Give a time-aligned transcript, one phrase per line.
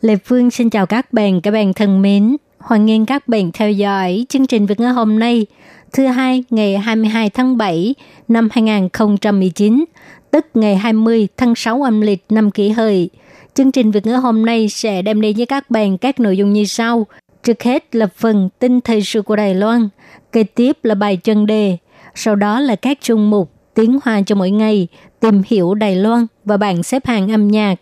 [0.00, 2.36] Lê Phương xin chào các bạn, các bạn thân mến.
[2.58, 5.46] Hoan nghênh các bạn theo dõi chương trình Việt ngữ hôm nay,
[5.92, 7.94] thứ hai ngày 22 tháng 7
[8.28, 9.84] năm 2019,
[10.30, 13.10] tức ngày 20 tháng 6 âm lịch năm kỷ hợi.
[13.54, 16.52] Chương trình Việt ngữ hôm nay sẽ đem đến với các bạn các nội dung
[16.52, 17.06] như sau.
[17.42, 19.88] Trước hết là phần tin thời sự của Đài Loan,
[20.32, 21.76] kế tiếp là bài chân đề,
[22.14, 24.88] sau đó là các chung mục tiếng hoa cho mỗi ngày,
[25.20, 27.74] tìm hiểu Đài Loan và bảng xếp hạng âm nhạc.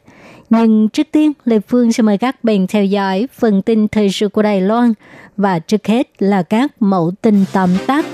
[0.51, 4.29] Nhưng trước tiên, Lê Phương sẽ mời các bạn theo dõi phần tin thời sự
[4.29, 4.93] của Đài Loan
[5.37, 8.07] và trước hết là các mẫu tin tóm tắt.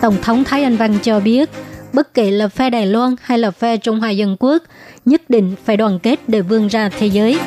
[0.00, 1.50] Tổng thống Thái Anh Văn cho biết,
[1.92, 4.62] bất kể là phe Đài Loan hay là phe Trung Hoa Dân Quốc,
[5.04, 7.38] nhất định phải đoàn kết để vươn ra thế giới.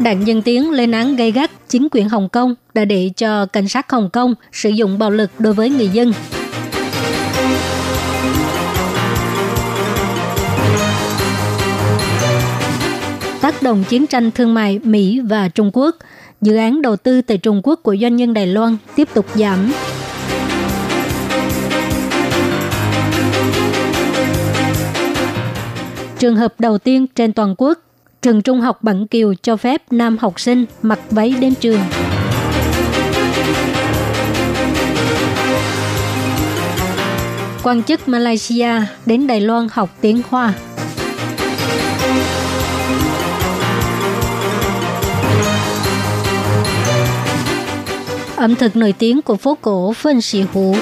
[0.00, 3.68] Đảng Dân Tiến lên án gây gắt chính quyền Hồng Kông đã để cho cảnh
[3.68, 6.12] sát Hồng Kông sử dụng bạo lực đối với người dân.
[13.40, 15.96] Tác động chiến tranh thương mại Mỹ và Trung Quốc,
[16.40, 19.72] dự án đầu tư tại Trung Quốc của doanh nhân Đài Loan tiếp tục giảm.
[26.18, 27.78] Trường hợp đầu tiên trên toàn quốc,
[28.22, 31.80] trường trung học Bẩn Kiều cho phép nam học sinh mặc váy đến trường.
[37.62, 38.70] Quan chức Malaysia
[39.06, 40.54] đến Đài Loan học tiếng Hoa.
[48.36, 50.74] Ẩm thực nổi tiếng của phố cổ Phân Sĩ Hữu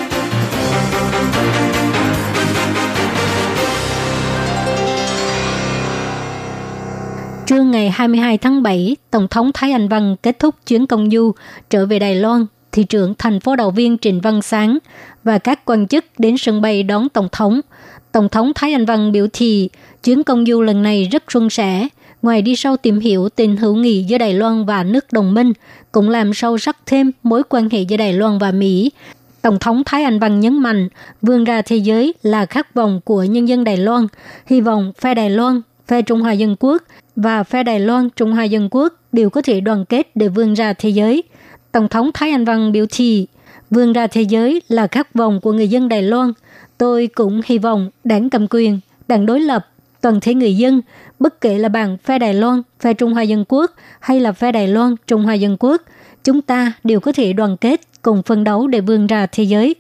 [7.47, 11.33] Trưa ngày 22 tháng 7, Tổng thống Thái Anh Văn kết thúc chuyến công du
[11.71, 14.79] trở về Đài Loan, thị trưởng thành phố đầu viên Trịnh Văn Sáng
[15.25, 17.61] và các quan chức đến sân bay đón Tổng thống.
[18.13, 19.69] Tổng thống Thái Anh Văn biểu thị
[20.03, 21.89] chuyến công du lần này rất suôn sẻ,
[22.23, 25.53] ngoài đi sâu tìm hiểu tình hữu nghị giữa Đài Loan và nước đồng minh,
[25.93, 28.91] cũng làm sâu sắc thêm mối quan hệ giữa Đài Loan và Mỹ.
[29.43, 30.89] Tổng thống Thái Anh Văn nhấn mạnh,
[31.23, 34.07] vươn ra thế giới là khát vọng của nhân dân Đài Loan,
[34.47, 36.83] hy vọng phe Đài Loan, phe Trung Hoa Dân Quốc
[37.17, 40.55] và phe Đài Loan Trung Hoa Dân Quốc đều có thể đoàn kết để vươn
[40.55, 41.23] ra thế giới.
[41.73, 43.27] Tổng thống Thái Anh Văn biểu thị,
[43.71, 46.33] vươn ra thế giới là khát vọng của người dân Đài Loan.
[46.79, 49.69] Tôi cũng hy vọng đảng cầm quyền, đảng đối lập,
[50.01, 50.81] toàn thể người dân,
[51.19, 54.53] bất kể là bằng phe Đài Loan, phe Trung Hoa Dân Quốc hay là phe
[54.53, 55.83] Đài Loan, Trung Hoa Dân Quốc,
[56.25, 59.75] chúng ta đều có thể đoàn kết cùng phân đấu để vươn ra thế giới.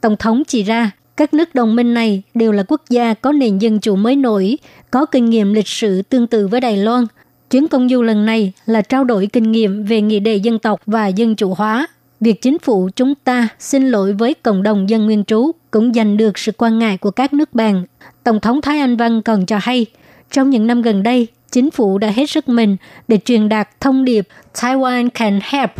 [0.00, 3.58] Tổng thống chỉ ra, các nước đồng minh này đều là quốc gia có nền
[3.58, 4.58] dân chủ mới nổi,
[4.96, 7.04] có kinh nghiệm lịch sử tương tự với Đài Loan.
[7.50, 10.80] Chuyến công du lần này là trao đổi kinh nghiệm về nghị đề dân tộc
[10.86, 11.86] và dân chủ hóa.
[12.20, 16.16] Việc chính phủ chúng ta xin lỗi với cộng đồng dân nguyên trú cũng giành
[16.16, 17.84] được sự quan ngại của các nước bạn.
[18.24, 19.86] Tổng thống Thái Anh Văn còn cho hay,
[20.30, 22.76] trong những năm gần đây, chính phủ đã hết sức mình
[23.08, 25.70] để truyền đạt thông điệp Taiwan can help,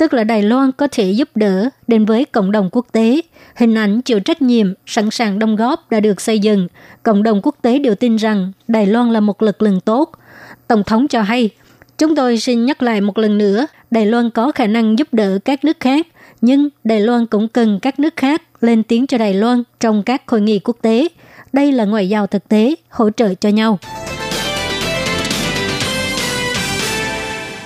[0.00, 3.20] tức là Đài Loan có thể giúp đỡ đến với cộng đồng quốc tế.
[3.54, 6.68] Hình ảnh chịu trách nhiệm, sẵn sàng đóng góp đã được xây dựng.
[7.02, 10.12] Cộng đồng quốc tế đều tin rằng Đài Loan là một lực lượng tốt.
[10.68, 11.50] Tổng thống cho hay,
[11.98, 15.38] chúng tôi xin nhắc lại một lần nữa, Đài Loan có khả năng giúp đỡ
[15.44, 16.06] các nước khác,
[16.40, 20.22] nhưng Đài Loan cũng cần các nước khác lên tiếng cho Đài Loan trong các
[20.26, 21.08] hội nghị quốc tế.
[21.52, 23.78] Đây là ngoại giao thực tế, hỗ trợ cho nhau.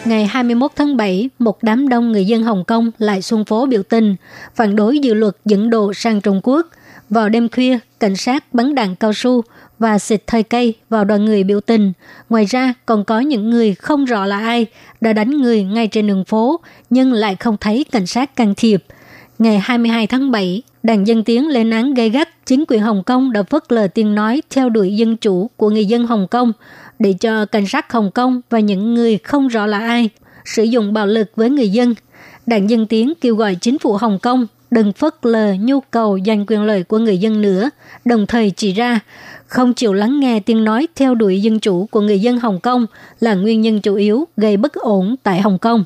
[0.04, 3.82] Ngày 21 tháng 7, một đám đông người dân Hồng Kông lại xuống phố biểu
[3.82, 4.16] tình,
[4.54, 6.66] phản đối dự luật dẫn độ sang Trung Quốc.
[7.10, 9.42] Vào đêm khuya, cảnh sát bắn đạn cao su
[9.78, 11.92] và xịt thời cây vào đoàn người biểu tình.
[12.28, 14.66] Ngoài ra, còn có những người không rõ là ai
[15.00, 16.60] đã đánh người ngay trên đường phố,
[16.90, 18.84] nhưng lại không thấy cảnh sát can thiệp.
[19.38, 23.32] Ngày 22 tháng 7, đảng Dân Tiến lên án gây gắt chính quyền Hồng Kông
[23.32, 26.52] đã phớt lờ tiếng nói theo đuổi dân chủ của người dân Hồng Kông
[26.98, 30.10] để cho cảnh sát Hồng Kông và những người không rõ là ai
[30.44, 31.94] sử dụng bạo lực với người dân.
[32.46, 36.46] Đảng Dân Tiến kêu gọi chính phủ Hồng Kông đừng phớt lờ nhu cầu giành
[36.46, 37.70] quyền lợi của người dân nữa,
[38.04, 39.00] đồng thời chỉ ra
[39.46, 42.86] không chịu lắng nghe tiếng nói theo đuổi dân chủ của người dân Hồng Kông
[43.20, 45.84] là nguyên nhân chủ yếu gây bất ổn tại Hồng Kông.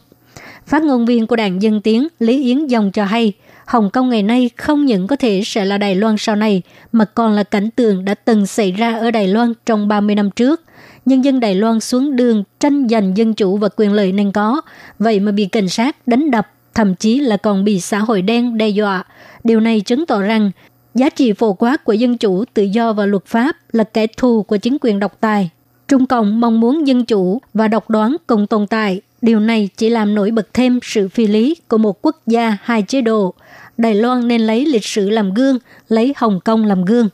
[0.66, 3.32] Phát ngôn viên của đảng Dân Tiến Lý Yến Dòng cho hay,
[3.66, 6.62] Hồng Kông ngày nay không những có thể sẽ là Đài Loan sau này,
[6.93, 10.31] mà còn là cảnh tượng đã từng xảy ra ở Đài Loan trong 30 năm
[10.31, 10.62] trước.
[11.08, 14.60] Nhân dân Đài Loan xuống đường tranh giành dân chủ và quyền lợi nên có,
[14.99, 18.58] vậy mà bị cảnh sát đánh đập, thậm chí là còn bị xã hội đen
[18.58, 19.05] đe dọa.
[19.44, 20.50] Điều này chứng tỏ rằng
[20.94, 24.43] giá trị phổ quát của dân chủ, tự do và luật pháp là kẻ thù
[24.43, 25.50] của chính quyền độc tài.
[25.88, 29.00] Trung Cộng mong muốn dân chủ và độc đoán cùng tồn tại.
[29.22, 32.82] Điều này chỉ làm nổi bật thêm sự phi lý của một quốc gia hai
[32.82, 33.34] chế độ.
[33.76, 35.58] Đài Loan nên lấy lịch sử làm gương,
[35.88, 37.08] lấy Hồng Kông làm gương.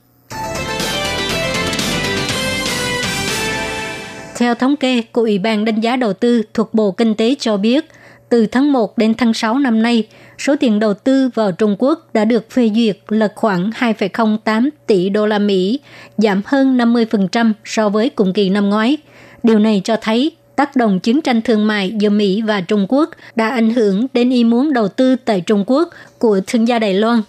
[4.37, 7.57] Theo thống kê của Ủy ban đánh giá đầu tư thuộc Bộ Kinh tế cho
[7.57, 7.85] biết,
[8.29, 10.09] từ tháng 1 đến tháng 6 năm nay,
[10.39, 15.09] số tiền đầu tư vào Trung Quốc đã được phê duyệt là khoảng 2,08 tỷ
[15.09, 15.81] đô la Mỹ,
[16.17, 18.97] giảm hơn 50% so với cùng kỳ năm ngoái.
[19.43, 23.11] Điều này cho thấy tác động chiến tranh thương mại giữa Mỹ và Trung Quốc
[23.37, 25.89] đã ảnh hưởng đến ý muốn đầu tư tại Trung Quốc
[26.19, 27.23] của thương gia Đài Loan.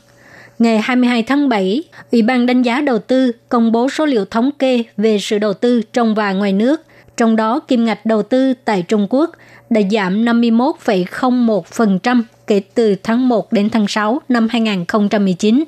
[0.59, 4.51] Ngày 22 tháng 7, Ủy ban đánh giá đầu tư công bố số liệu thống
[4.59, 6.81] kê về sự đầu tư trong và ngoài nước,
[7.17, 9.31] trong đó kim ngạch đầu tư tại Trung Quốc
[9.69, 15.63] đã giảm 51,01% kể từ tháng 1 đến tháng 6 năm 2019.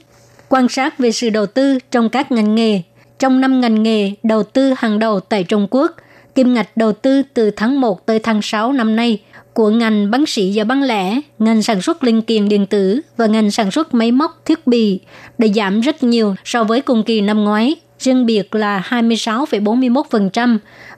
[0.49, 2.81] Quan sát về sự đầu tư trong các ngành nghề,
[3.19, 5.91] trong năm ngành nghề đầu tư hàng đầu tại Trung Quốc,
[6.35, 9.19] kim ngạch đầu tư từ tháng 1 tới tháng 6 năm nay
[9.53, 13.25] của ngành bán sỉ và bán lẻ, ngành sản xuất linh kiện điện tử và
[13.25, 14.99] ngành sản xuất máy móc thiết bị
[15.37, 20.57] đã giảm rất nhiều so với cùng kỳ năm ngoái, riêng biệt là 26,41%,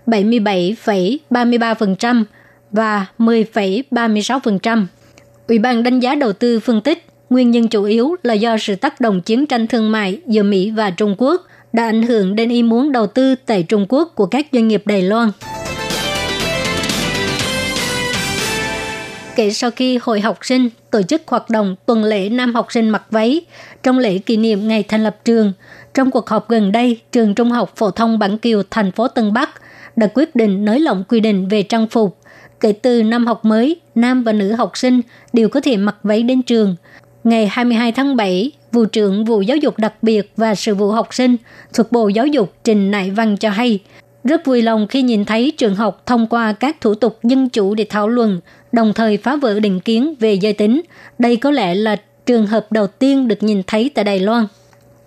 [0.09, 2.23] 77,33%
[2.71, 4.85] và 10,36%.
[5.47, 8.75] Ủy ban đánh giá đầu tư phân tích nguyên nhân chủ yếu là do sự
[8.75, 11.41] tác động chiến tranh thương mại giữa Mỹ và Trung Quốc
[11.73, 14.83] đã ảnh hưởng đến ý muốn đầu tư tại Trung Quốc của các doanh nghiệp
[14.85, 15.31] Đài Loan.
[19.35, 22.89] Kể sau khi Hội học sinh tổ chức hoạt động tuần lễ nam học sinh
[22.89, 23.41] mặc váy
[23.83, 25.53] trong lễ kỷ niệm ngày thành lập trường,
[25.93, 29.33] trong cuộc họp gần đây, trường Trung học phổ thông Bản Kiều, thành phố Tân
[29.33, 29.49] Bắc
[29.95, 32.17] đã quyết định nới lỏng quy định về trang phục.
[32.59, 35.01] Kể từ năm học mới, nam và nữ học sinh
[35.33, 36.75] đều có thể mặc váy đến trường.
[37.23, 41.13] Ngày 22 tháng 7, vụ trưởng vụ giáo dục đặc biệt và sự vụ học
[41.13, 41.35] sinh
[41.73, 43.79] thuộc Bộ Giáo dục Trình Nại Văn cho hay,
[44.23, 47.75] rất vui lòng khi nhìn thấy trường học thông qua các thủ tục dân chủ
[47.75, 48.39] để thảo luận,
[48.71, 50.81] đồng thời phá vỡ định kiến về giới tính.
[51.19, 51.95] Đây có lẽ là
[52.25, 54.47] trường hợp đầu tiên được nhìn thấy tại Đài Loan.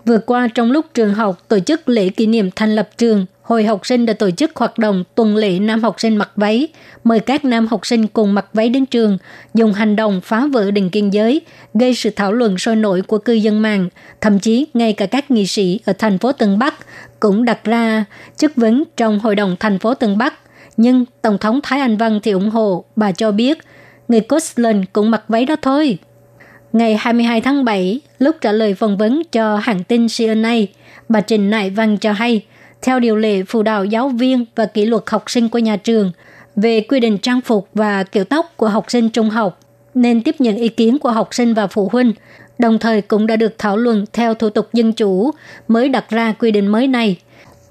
[0.05, 3.65] Vừa qua trong lúc trường học tổ chức lễ kỷ niệm thành lập trường, Hội
[3.65, 6.69] học sinh đã tổ chức hoạt động tuần lễ nam học sinh mặc váy,
[7.05, 9.19] mời các nam học sinh cùng mặc váy đến trường,
[9.55, 11.41] dùng hành động phá vỡ định kiên giới,
[11.75, 13.89] gây sự thảo luận sôi nổi của cư dân mạng.
[14.21, 16.75] Thậm chí, ngay cả các nghị sĩ ở thành phố Tân Bắc
[17.21, 18.05] cũng đặt ra
[18.37, 20.35] chức vấn trong Hội đồng thành phố Tân Bắc.
[20.77, 23.59] Nhưng Tổng thống Thái Anh Văn thì ủng hộ, bà cho biết,
[24.09, 25.99] người Scotland cũng mặc váy đó thôi.
[26.73, 30.55] Ngày 22 tháng 7, lúc trả lời phỏng vấn cho hãng tin CNA,
[31.09, 32.45] bà Trình Nại Văn cho hay–
[32.83, 36.13] theo điều lệ phụ đạo giáo viên và kỷ luật học sinh của nhà trường
[36.57, 39.59] về quy định trang phục và kiểu tóc của học sinh trung học
[39.95, 42.13] nên tiếp nhận ý kiến của học sinh và phụ huynh,
[42.59, 45.31] đồng thời cũng đã được thảo luận theo thủ tục dân chủ
[45.69, 47.17] mới đặt ra quy định mới này.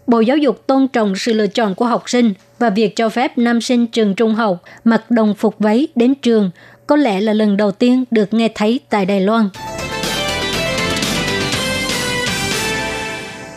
[0.08, 3.38] Bộ Giáo dục tôn trọng sự lựa chọn của học sinh và việc cho phép
[3.38, 6.52] nam sinh trường trung học mặc đồng phục váy đến trường
[6.88, 9.50] có lẽ là lần đầu tiên được nghe thấy tại Đài Loan.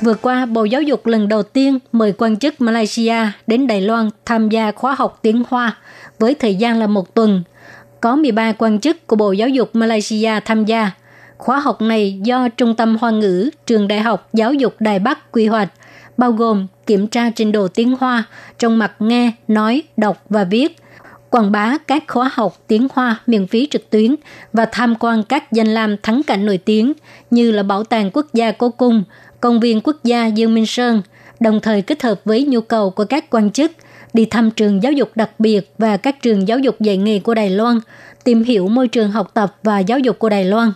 [0.05, 4.11] Vừa qua, Bộ Giáo dục lần đầu tiên mời quan chức Malaysia đến Đài Loan
[4.25, 5.77] tham gia khóa học tiếng Hoa
[6.19, 7.43] với thời gian là một tuần.
[8.01, 10.91] Có 13 quan chức của Bộ Giáo dục Malaysia tham gia.
[11.39, 15.33] Khóa học này do Trung tâm Hoa ngữ, Trường Đại học Giáo dục Đài Bắc
[15.33, 15.69] quy hoạch,
[16.17, 18.25] bao gồm kiểm tra trình độ tiếng Hoa
[18.59, 20.77] trong mặt nghe, nói, đọc và viết,
[21.31, 24.15] quảng bá các khóa học tiếng Hoa miễn phí trực tuyến
[24.53, 26.93] và tham quan các danh lam thắng cảnh nổi tiếng
[27.31, 29.05] như là Bảo tàng Quốc gia Cố Cung,
[29.45, 31.03] công viên quốc gia Dương Minh Sơn,
[31.41, 33.73] đồng thời kết hợp với nhu cầu của các quan chức
[34.13, 37.35] đi thăm trường giáo dục đặc biệt và các trường giáo dục dạy nghề của
[37.35, 37.79] Đài Loan,
[38.25, 40.73] tìm hiểu môi trường học tập và giáo dục của Đài Loan.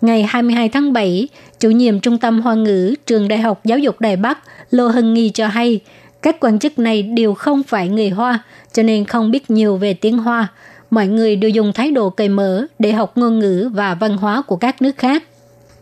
[0.00, 1.28] Ngày 22 tháng 7,
[1.60, 4.38] chủ nhiệm Trung tâm Hoa ngữ Trường Đại học Giáo dục Đài Bắc
[4.70, 5.80] Lô Hân Nghi cho hay,
[6.22, 8.42] các quan chức này đều không phải người Hoa,
[8.72, 10.48] cho nên không biết nhiều về tiếng Hoa.
[10.90, 14.42] Mọi người đều dùng thái độ cởi mở để học ngôn ngữ và văn hóa
[14.42, 15.22] của các nước khác.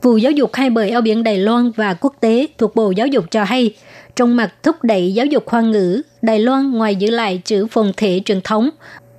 [0.02, 3.06] Vụ giáo dục hai bờ eo biển Đài Loan và quốc tế thuộc Bộ Giáo
[3.06, 3.74] dục cho hay,
[4.16, 7.92] trong mặt thúc đẩy giáo dục khoa ngữ, Đài Loan ngoài giữ lại chữ phồn
[7.96, 8.70] thể truyền thống,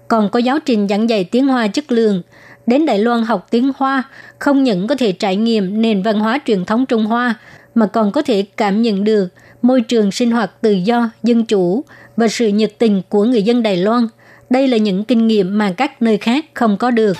[0.08, 2.22] còn có giáo trình giảng dạy tiếng Hoa chất lượng.
[2.68, 4.04] Đến Đài Loan học tiếng Hoa,
[4.40, 7.36] không những có thể trải nghiệm nền văn hóa truyền thống Trung Hoa,
[7.76, 9.28] mà còn có thể cảm nhận được
[9.62, 11.84] môi trường sinh hoạt tự do, dân chủ
[12.18, 14.08] và sự nhiệt tình của người dân Đài Loan.
[14.50, 17.18] Đây là những kinh nghiệm mà các nơi khác không có được.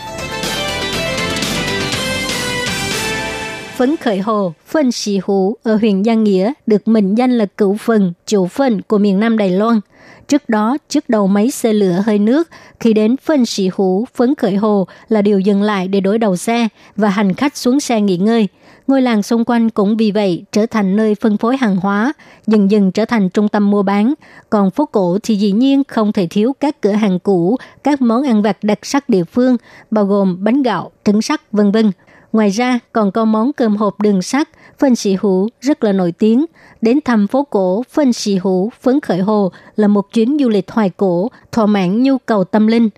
[3.80, 7.78] Phấn khởi hồ, phân xì hữu ở huyện Giang Nghĩa được mệnh danh là cửu
[7.80, 9.80] phần, chủ phần của miền Nam Đài Loan.
[10.28, 14.36] Trước đó, trước đầu máy xe lửa hơi nước, khi đến phân sĩ hữu, phấn
[14.36, 18.02] khởi hồ là điều dừng lại để đổi đầu xe và hành khách xuống xe
[18.02, 18.48] nghỉ ngơi.
[18.88, 22.14] Ngôi làng xung quanh cũng vì vậy trở thành nơi phân phối hàng hóa,
[22.48, 24.14] dần dần trở thành trung tâm mua bán.
[24.50, 28.24] Còn phố cổ thì dĩ nhiên không thể thiếu các cửa hàng cũ, các món
[28.24, 29.58] ăn vặt đặc sắc địa phương,
[29.92, 31.92] bao gồm bánh gạo, trứng sắc, vân vân.
[32.34, 36.12] Ngoài ra còn có món cơm hộp đường sắt, phân xì hủ rất là nổi
[36.12, 36.46] tiếng.
[36.82, 40.72] Đến thăm phố cổ phân xì hủ phấn khởi hồ là một chuyến du lịch
[40.72, 42.90] hoài cổ, thỏa mãn nhu cầu tâm linh.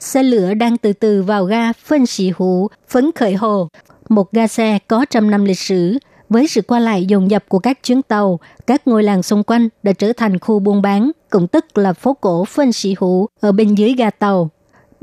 [0.00, 3.68] Xe lửa đang từ từ vào ga phân xì hủ phấn khởi hồ,
[4.08, 5.98] một ga xe có trăm năm lịch sử.
[6.28, 9.68] Với sự qua lại dồn dập của các chuyến tàu, các ngôi làng xung quanh
[9.82, 13.52] đã trở thành khu buôn bán, cũng tức là phố cổ phân xì hủ ở
[13.52, 14.50] bên dưới ga tàu.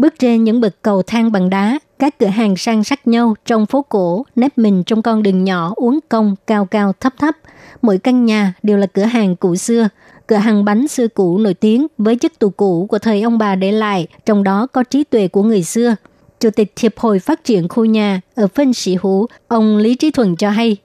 [0.02, 3.66] Bước trên những bậc cầu thang bằng đá, các cửa hàng sang sắc nhau trong
[3.66, 7.36] phố cổ, nếp mình trong con đường nhỏ uốn cong cao cao thấp thấp.
[7.82, 9.90] Mỗi căn nhà đều là cửa hàng cũ xưa,
[10.28, 13.56] cửa hàng bánh xưa cũ nổi tiếng với chất tủ cũ của thời ông bà
[13.56, 15.96] để lại, trong đó có trí tuệ của người xưa.
[16.40, 20.12] Chủ tịch Hiệp hội Phát triển khu nhà ở phân sĩ hữu ông Lý Trí
[20.12, 20.78] Thuần cho hay.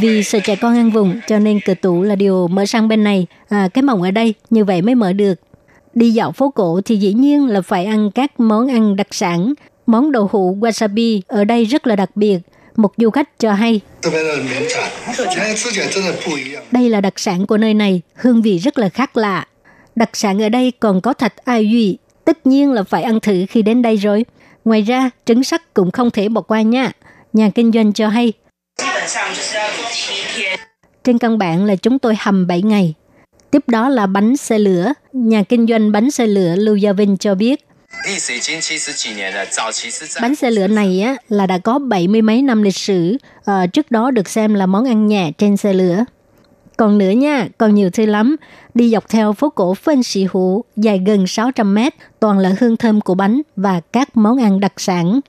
[0.00, 3.04] Vì sợ trẻ con ăn vùng cho nên cửa tủ là điều mở sang bên
[3.04, 5.34] này, à, cái mỏng ở đây, như vậy mới mở được.
[5.94, 9.54] Đi dạo phố cổ thì dĩ nhiên là phải ăn các món ăn đặc sản.
[9.86, 12.38] Món đậu hũ wasabi ở đây rất là đặc biệt.
[12.76, 13.80] Một du khách cho hay.
[16.72, 19.46] Đây là đặc sản của nơi này, hương vị rất là khác lạ.
[19.96, 23.44] Đặc sản ở đây còn có thạch ai duy, tất nhiên là phải ăn thử
[23.48, 24.24] khi đến đây rồi.
[24.64, 26.92] Ngoài ra, trứng sắt cũng không thể bỏ qua nha.
[27.32, 28.32] Nhà kinh doanh cho hay.
[31.04, 32.94] Trên căn bản là chúng tôi hầm 7 ngày.
[33.52, 34.92] Tiếp đó là bánh xe lửa.
[35.12, 37.66] Nhà kinh doanh bánh xe lửa Lưu Gia Vinh cho biết,
[40.22, 43.66] Bánh xe lửa này á, là đã có bảy mươi mấy năm lịch sử, à,
[43.66, 46.04] trước đó được xem là món ăn nhẹ trên xe lửa.
[46.76, 48.36] Còn nữa nha, còn nhiều thứ lắm.
[48.74, 52.76] Đi dọc theo phố cổ Phân Sĩ Hữu, dài gần 600 mét, toàn là hương
[52.76, 55.20] thơm của bánh và các món ăn đặc sản.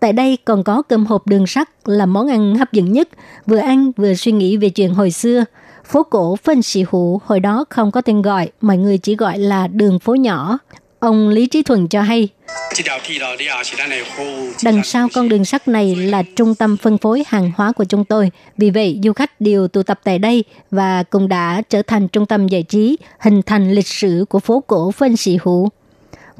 [0.00, 3.08] Tại đây còn có cơm hộp đường sắt là món ăn hấp dẫn nhất,
[3.46, 5.44] vừa ăn vừa suy nghĩ về chuyện hồi xưa–
[5.88, 9.38] Phố cổ Phân Sĩ Hữu hồi đó không có tên gọi, mọi người chỉ gọi
[9.38, 10.58] là đường phố nhỏ.
[10.98, 12.28] Ông Lý Trí Thuần cho hay,
[14.64, 18.04] Đằng sau con đường sắt này là trung tâm phân phối hàng hóa của chúng
[18.04, 18.30] tôi.
[18.56, 22.26] Vì vậy, du khách đều tụ tập tại đây và cũng đã trở thành trung
[22.26, 25.68] tâm giải trí, hình thành lịch sử của phố cổ Phân Sĩ Hữu.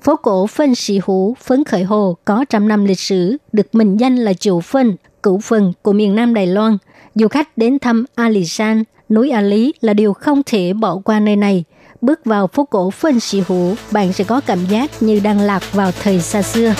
[0.02, 3.96] Phố cổ Phân Sĩ Hữu, Phấn Khởi Hồ có trăm năm lịch sử, được mệnh
[3.96, 6.78] danh là chủ phân, cửu phân của miền Nam Đài Loan.
[7.20, 11.36] Du khách đến thăm Alishan, núi A Lý là điều không thể bỏ qua nơi
[11.36, 11.64] này.
[12.00, 15.72] Bước vào phố cổ Phân Sĩ Hữu, bạn sẽ có cảm giác như đang lạc
[15.72, 16.74] vào thời xa xưa.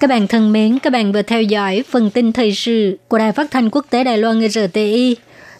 [0.00, 3.32] Các bạn thân mến, các bạn vừa theo dõi phần tin thời sự của Đài
[3.32, 5.16] Phát thanh Quốc tế Đài Loan RTI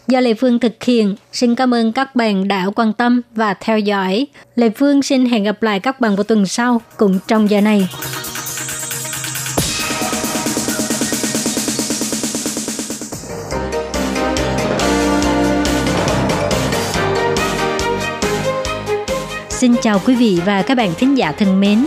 [0.09, 1.15] do Lê Phương thực hiện.
[1.33, 4.27] Xin cảm ơn các bạn đã quan tâm và theo dõi.
[4.57, 7.89] Lê Phương xin hẹn gặp lại các bạn vào tuần sau cùng trong giờ này.
[19.49, 21.87] Xin chào quý vị và các bạn thính giả thân mến.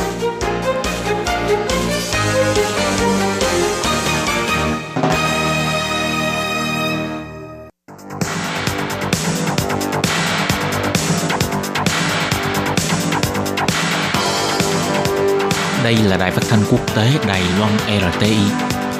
[15.91, 18.37] Đây là đài phát thanh quốc tế Đài Loan RTI,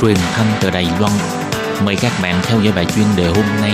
[0.02, 1.12] truyền thanh từ Đài Loan.
[1.86, 3.72] Mời các bạn theo dõi bài chuyên đề hôm nay.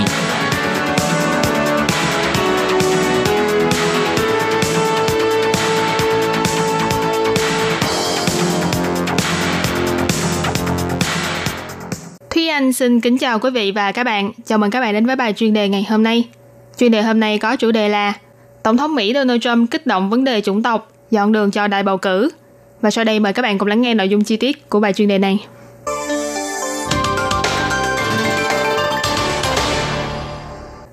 [12.30, 14.32] Thúy Anh xin kính chào quý vị và các bạn.
[14.46, 16.28] Chào mừng các bạn đến với bài chuyên đề ngày hôm nay.
[16.78, 18.14] Chuyên đề hôm nay có chủ đề là
[18.64, 21.84] Tổng thống Mỹ Donald Trump kích động vấn đề chủng tộc, dọn đường cho đại
[21.84, 22.30] bầu cử.
[22.82, 24.94] Và sau đây mời các bạn cùng lắng nghe nội dung chi tiết của bài
[24.94, 25.46] chuyên đề này.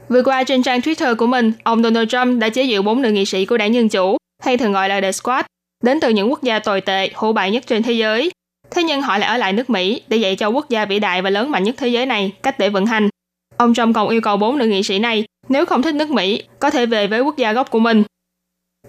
[0.09, 3.11] Vừa qua trên trang Twitter của mình, ông Donald Trump đã chế giễu bốn nữ
[3.11, 5.45] nghị sĩ của đảng Dân Chủ, hay thường gọi là The Squad,
[5.83, 8.31] đến từ những quốc gia tồi tệ, hủ bại nhất trên thế giới.
[8.71, 11.23] Thế nhưng họ lại ở lại nước Mỹ để dạy cho quốc gia vĩ đại
[11.23, 13.09] và lớn mạnh nhất thế giới này cách để vận hành.
[13.57, 16.43] Ông Trump còn yêu cầu bốn nữ nghị sĩ này, nếu không thích nước Mỹ,
[16.59, 18.03] có thể về với quốc gia gốc của mình.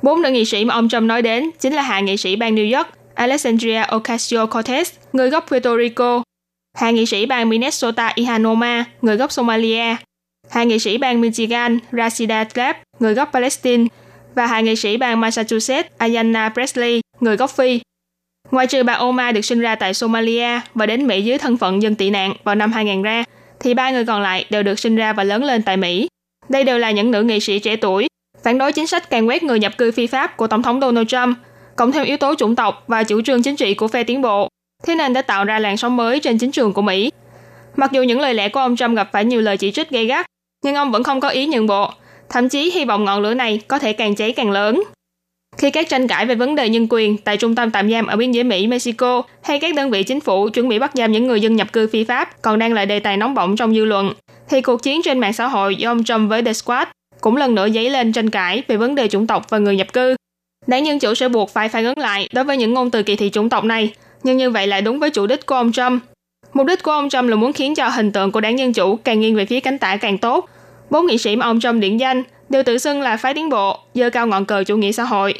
[0.02, 2.56] Bốn nữ nghị sĩ mà ông Trump nói đến chính là hạ nghị sĩ bang
[2.56, 6.24] New York Alexandria Ocasio-Cortez, người gốc Puerto Rico,
[6.78, 9.96] hạ nghị sĩ bang Minnesota Ihanoma, người gốc Somalia,
[10.50, 13.86] hạ nghị sĩ bang Michigan Rashida Tlaib, người gốc Palestine,
[14.36, 17.80] và hạ nghị sĩ bang Massachusetts Ayanna Presley, người gốc Phi.
[18.52, 21.82] Ngoài trừ bà Oma được sinh ra tại Somalia và đến Mỹ dưới thân phận
[21.82, 23.24] dân tị nạn vào năm 2000 ra,
[23.60, 26.08] thì ba người còn lại đều được sinh ra và lớn lên tại Mỹ.
[26.50, 28.08] Đây đều là những nữ nghị sĩ trẻ tuổi,
[28.46, 31.08] phản đối chính sách càng quét người nhập cư phi pháp của Tổng thống Donald
[31.08, 31.38] Trump,
[31.75, 34.50] cộng thêm yếu tố chủng tộc và chủ trương chính trị của phe tiến bộ,
[34.88, 37.12] thế nên đã tạo ra làn sóng mới trên chính trường của Mỹ.
[37.75, 40.06] Mặc dù những lời lẽ của ông Trump gặp phải nhiều lời chỉ trích gay
[40.06, 40.25] gắt,
[40.64, 41.92] nhưng ông vẫn không có ý nhượng bộ,
[42.30, 44.84] thậm chí hy vọng ngọn lửa này có thể càng cháy càng lớn.
[45.58, 48.16] Khi các tranh cãi về vấn đề nhân quyền tại trung tâm tạm giam ở
[48.16, 51.28] biên giới Mỹ, Mexico hay các đơn vị chính phủ chuẩn bị bắt giam những
[51.28, 53.86] người dân nhập cư phi pháp còn đang là đề tài nóng bỏng trong dư
[53.86, 54.14] luận,
[54.50, 56.88] thì cuộc chiến trên mạng xã hội do ông Trump với The Squad
[57.22, 59.94] cũng lần nữa dấy lên tranh cãi về vấn đề chủng tộc và người nhập
[59.94, 60.16] cư.
[60.68, 63.16] Đảng Dân Chủ sẽ buộc phải phản ứng lại đối với những ngôn từ kỳ
[63.16, 66.04] thị chủng tộc này, nhưng như vậy lại đúng với chủ đích của ông Trump.
[66.54, 68.96] Mục đích của ông Trump là muốn khiến cho hình tượng của đảng Dân Chủ
[68.96, 70.50] càng nghiêng về phía cánh tả càng tốt.
[70.90, 73.80] Bốn nghị sĩ mà ông Trump điển danh đều tự xưng là phái tiến bộ,
[73.94, 75.34] dơ cao ngọn cờ chủ nghĩa xã hội.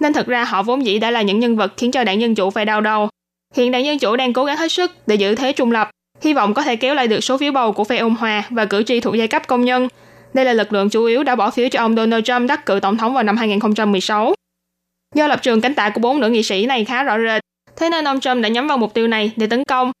[0.00, 2.34] Nên thật ra họ vốn dĩ đã là những nhân vật khiến cho đảng Dân
[2.34, 3.08] Chủ phải đau đầu.
[3.54, 5.90] Hiện đảng Dân Chủ đang cố gắng hết sức để giữ thế trung lập,
[6.22, 8.64] hy vọng có thể kéo lại được số phiếu bầu của phe ôn hòa và
[8.64, 9.88] cử tri thuộc giai cấp công nhân.
[10.34, 12.80] Đây là lực lượng chủ yếu đã bỏ phiếu cho ông Donald Trump đắc cử
[12.80, 14.34] tổng thống vào năm 2016.
[15.14, 17.42] Do lập trường cánh tả của bốn nữ nghị sĩ này khá rõ rệt,
[17.76, 19.92] thế nên ông Trump đã nhắm vào mục tiêu này để tấn công.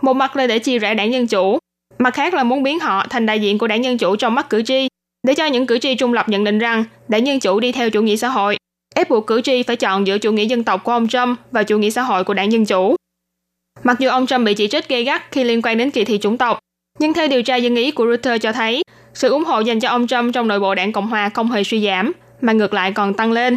[0.00, 1.58] Một mặt là để chia rẽ đảng Dân Chủ,
[1.98, 4.50] mặt khác là muốn biến họ thành đại diện của đảng Dân Chủ trong mắt
[4.50, 4.88] cử tri,
[5.26, 7.90] để cho những cử tri trung lập nhận định rằng đảng Dân Chủ đi theo
[7.90, 8.56] chủ nghĩa xã hội,
[8.94, 11.62] ép buộc cử tri phải chọn giữa chủ nghĩa dân tộc của ông Trump và
[11.62, 12.96] chủ nghĩa xã hội của đảng Dân Chủ.
[13.82, 16.18] Mặc dù ông Trump bị chỉ trích gay gắt khi liên quan đến kỳ thị
[16.18, 16.58] chủng tộc,
[16.98, 18.82] nhưng theo điều tra dân ý của Reuters cho thấy,
[19.20, 21.64] sự ủng hộ dành cho ông Trump trong nội bộ đảng Cộng hòa không hề
[21.64, 23.56] suy giảm, mà ngược lại còn tăng lên.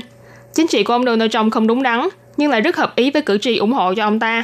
[0.54, 3.22] Chính trị của ông Donald Trump không đúng đắn, nhưng lại rất hợp ý với
[3.22, 4.44] cử tri ủng hộ cho ông ta.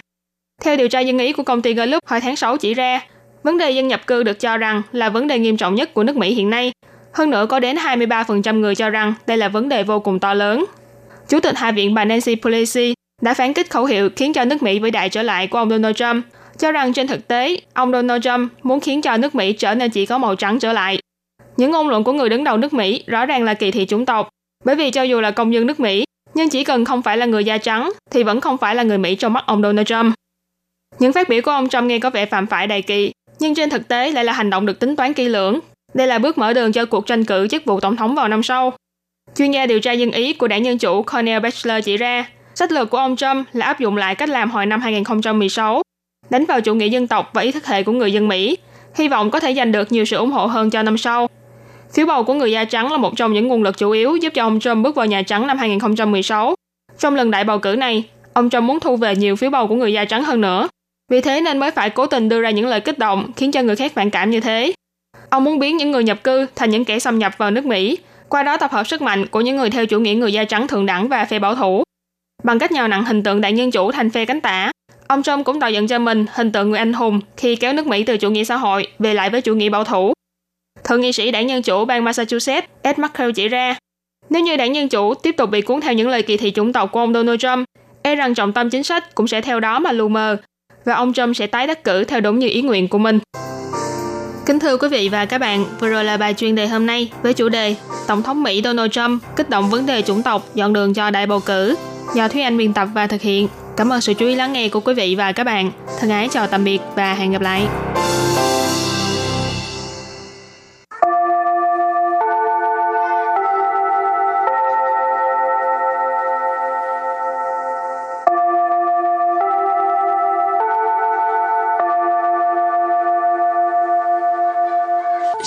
[0.64, 3.02] Theo điều tra dân ý của công ty Gallup hồi tháng 6 chỉ ra,
[3.44, 6.04] vấn đề dân nhập cư được cho rằng là vấn đề nghiêm trọng nhất của
[6.04, 6.72] nước Mỹ hiện nay.
[7.14, 10.34] Hơn nữa có đến 23% người cho rằng đây là vấn đề vô cùng to
[10.34, 10.66] lớn.
[11.30, 14.64] Chủ tịch Hạ viện bà Nancy Pelosi đã phán kích khẩu hiệu khiến cho nước
[14.64, 16.26] Mỹ vĩ đại trở lại của ông Donald Trump,
[16.58, 19.92] cho rằng trên thực tế, ông Donald Trump muốn khiến cho nước Mỹ trở nên
[19.92, 21.00] chỉ có màu trắng trở lại.
[21.60, 24.06] Những ngôn luận của người đứng đầu nước Mỹ rõ ràng là kỳ thị chủng
[24.06, 24.30] tộc,
[24.66, 27.26] bởi vì cho dù là công dân nước Mỹ, nhưng chỉ cần không phải là
[27.26, 30.16] người da trắng thì vẫn không phải là người Mỹ trong mắt ông Donald Trump.
[31.00, 33.70] Những phát biểu của ông Trump nghe có vẻ phạm phải đầy kỳ, nhưng trên
[33.70, 35.60] thực tế lại là hành động được tính toán kỹ lưỡng.
[35.94, 38.44] Đây là bước mở đường cho cuộc tranh cử chức vụ tổng thống vào năm
[38.44, 38.74] sau.
[39.36, 42.72] Chuyên gia điều tra dân ý của đảng Dân Chủ Cornel Bachelor chỉ ra, sách
[42.72, 45.82] lược của ông Trump là áp dụng lại cách làm hồi năm 2016,
[46.30, 48.58] đánh vào chủ nghĩa dân tộc và ý thức hệ của người dân Mỹ,
[48.96, 51.28] hy vọng có thể giành được nhiều sự ủng hộ hơn cho năm sau.
[51.94, 54.34] Phiếu bầu của người da trắng là một trong những nguồn lực chủ yếu giúp
[54.34, 56.56] cho ông Trump bước vào Nhà Trắng năm 2016.
[57.00, 59.76] Trong lần đại bầu cử này, ông Trump muốn thu về nhiều phiếu bầu của
[59.76, 60.68] người da trắng hơn nữa.
[61.12, 63.62] Vì thế nên mới phải cố tình đưa ra những lời kích động khiến cho
[63.62, 64.74] người khác phản cảm như thế.
[65.30, 67.98] Ông muốn biến những người nhập cư thành những kẻ xâm nhập vào nước Mỹ,
[68.30, 70.68] qua đó tập hợp sức mạnh của những người theo chủ nghĩa người da trắng
[70.68, 71.84] thượng đẳng và phe bảo thủ.
[72.44, 74.72] Bằng cách nhào nặng hình tượng đại nhân chủ thành phe cánh tả,
[75.08, 77.88] ông Trump cũng tạo dựng cho mình hình tượng người anh hùng khi kéo nước
[77.88, 80.14] Mỹ từ chủ nghĩa xã hội về lại với chủ nghĩa bảo thủ.
[80.84, 83.76] Thượng nghị sĩ đảng Nhân chủ bang Massachusetts Ed McCall chỉ ra,
[84.30, 86.74] nếu như đảng Nhân chủ tiếp tục bị cuốn theo những lời kỳ thị chủng
[86.74, 87.66] tộc của ông Donald Trump,
[88.02, 90.38] e rằng trọng tâm chính sách cũng sẽ theo đó mà lù mờ,
[90.86, 93.20] và ông Trump sẽ tái đắc cử theo đúng như ý nguyện của mình.
[94.46, 97.12] Kính thưa quý vị và các bạn, vừa rồi là bài chuyên đề hôm nay
[97.24, 97.76] với chủ đề
[98.08, 101.26] Tổng thống Mỹ Donald Trump kích động vấn đề chủng tộc dọn đường cho đại
[101.26, 101.76] bầu cử
[102.16, 103.48] do Thúy Anh biên tập và thực hiện.
[103.78, 105.72] Cảm ơn sự chú ý lắng nghe của quý vị và các bạn.
[106.00, 107.68] Thân ái chào tạm biệt và hẹn gặp lại.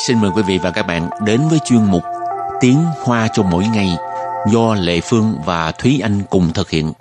[0.06, 2.02] Xin mời quý vị và các bạn đến với chuyên mục
[2.60, 3.88] Tiếng Hoa cho mỗi ngày
[4.52, 6.92] do Lệ Phương và Thúy Anh cùng thực hiện.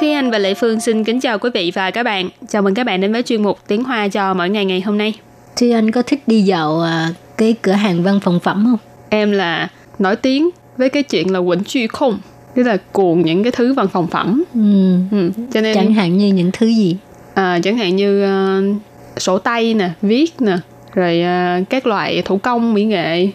[0.00, 2.28] Thúy Anh và Lệ Phương xin kính chào quý vị và các bạn.
[2.48, 4.98] Chào mừng các bạn đến với chuyên mục Tiếng Hoa cho mỗi ngày ngày hôm
[4.98, 5.14] nay.
[5.56, 8.78] Thúy Anh có thích đi dạo à, cái cửa hàng văn phòng phẩm không?
[9.08, 9.68] Em là
[9.98, 12.18] nổi tiếng với cái chuyện là quỳnh truy không
[12.54, 14.94] tức là cuồng những cái thứ văn phòng phẩm Ừ.
[15.10, 15.30] ừ.
[15.52, 16.96] cho nên Chẳng hạn như những thứ gì?
[17.34, 18.62] À, chẳng hạn như ờ,
[19.16, 20.56] sổ tay nè viết nè
[20.94, 23.28] rồi ờ, các loại thủ công mỹ nghệ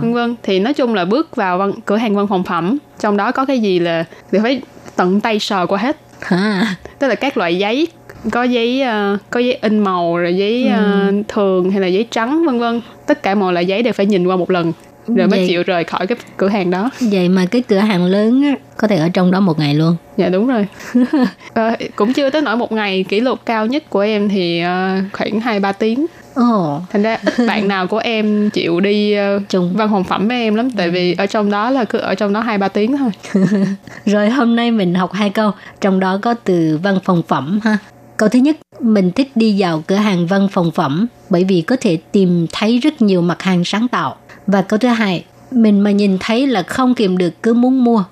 [0.00, 0.34] vân vân.
[0.42, 3.44] Thì nói chung là bước vào văn, cửa hàng văn phòng phẩm trong đó có
[3.44, 4.60] cái gì là thì phải
[4.96, 5.96] tận tay sờ qua hết.
[6.20, 6.76] Hả?
[6.98, 7.88] tức là các loại giấy
[8.30, 12.44] có giấy ờ, có giấy in màu rồi giấy ờ, thường hay là giấy trắng
[12.46, 12.80] vân vân.
[13.06, 14.72] Tất cả mọi loại giấy đều phải nhìn qua một lần
[15.08, 18.04] rồi mới Vậy- chịu rời khỏi cái cửa hàng đó Vậy mà cái cửa hàng
[18.04, 19.96] lớn á, có thể ở trong đó một ngày luôn.
[20.16, 20.66] dạ đúng rồi
[21.54, 24.96] Ờ, cũng chưa tới nổi một ngày kỷ lục cao nhất của em thì ờ,
[25.12, 29.14] khoảng hai ba tiếng Ồ, thành ra ít bạn nào của em chịu đi
[29.48, 29.72] Chung.
[29.76, 32.32] văn phòng phẩm với em lắm tại vì ở trong đó là cứ ở trong
[32.32, 33.10] đó hai ba tiếng thôi
[34.06, 37.78] Rồi hôm nay mình học hai câu, trong đó có từ văn phòng phẩm ha.
[38.16, 41.76] Câu thứ nhất, mình thích đi vào cửa hàng văn phòng phẩm bởi vì có
[41.80, 44.16] thể tìm thấy rất nhiều mặt hàng sáng tạo.
[44.47, 48.03] Và câu thứ hai, mình mà nhìn thấy là không kìm được cứ muốn mua.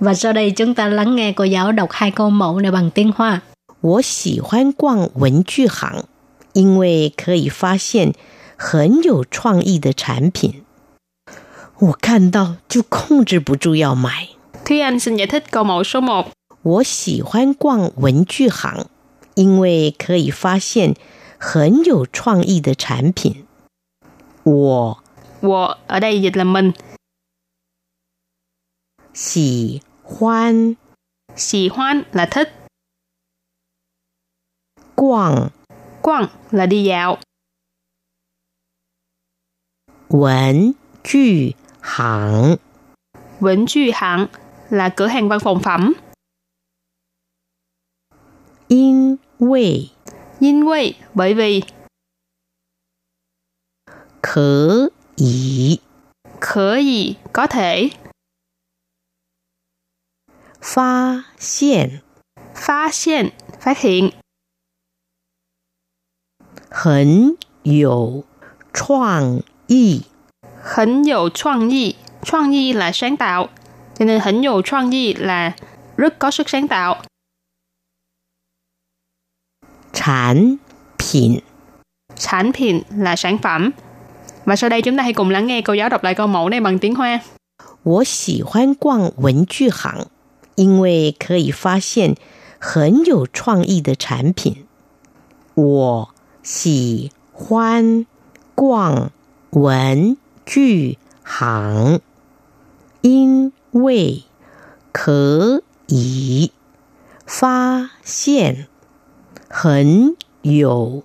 [0.00, 2.90] Và sau đây chúng ta lắng nghe cô giáo đọc hai câu mẫu này bằng
[2.90, 3.42] tiếng Hoa.
[3.80, 6.04] 我喜欢逛文具行，
[6.54, 8.14] 因为可以发现
[8.56, 10.62] 很有创意的产品。
[11.78, 14.28] 我看到就控制不住要买。
[14.64, 16.24] Thúy Anh xin giải thích câu mẫu số 1
[16.62, 18.86] 我喜欢逛文具行，
[19.34, 20.94] 因为可以发现
[21.38, 23.44] 很有创意的产品。
[24.44, 24.97] 我
[25.41, 26.71] 我 ở đây dịch là mình.
[29.13, 30.73] Xỉ hoan
[31.35, 32.49] Xỉ hoan là thích.
[34.95, 35.49] Quảng
[36.01, 37.17] Quảng là đi dạo.
[40.09, 40.71] Quẩn
[41.03, 42.55] chu hãng
[43.39, 44.27] Vĩnh chu hãng
[44.69, 45.93] là cửa hàng văn phòng phẩm.
[48.67, 49.87] In quê
[50.39, 51.61] In quê bởi vì.
[54.23, 55.78] Khở 以
[56.40, 57.90] khở gì có thể
[60.60, 62.00] 发现
[62.54, 64.10] phát hiện phát hiện
[66.70, 68.24] 很有
[68.72, 70.02] 创意。
[70.64, 73.48] 很有创意 创意là sáng tạo
[73.94, 75.52] cho nên 很有创意 là
[75.96, 77.02] rất có sức sáng tạo
[79.92, 80.56] 产
[80.98, 81.40] 品
[82.16, 83.70] sản品là sản phẩm
[84.48, 86.48] và sau đây chúng ta hãy cùng lắng nghe cô giáo đọc lại câu mẫu
[86.48, 87.20] này bằng tiếng Hoa
[87.82, 90.06] 我喜欢逛文具行，
[90.54, 92.16] 因为可以发现
[92.58, 94.64] 很有创意的产品。
[95.54, 96.08] 我
[96.42, 98.06] 喜欢
[98.54, 99.10] 逛
[99.50, 102.00] 文具行，
[103.02, 104.22] 因为
[104.92, 106.52] 可以
[107.26, 108.66] 发现
[109.48, 111.02] 很有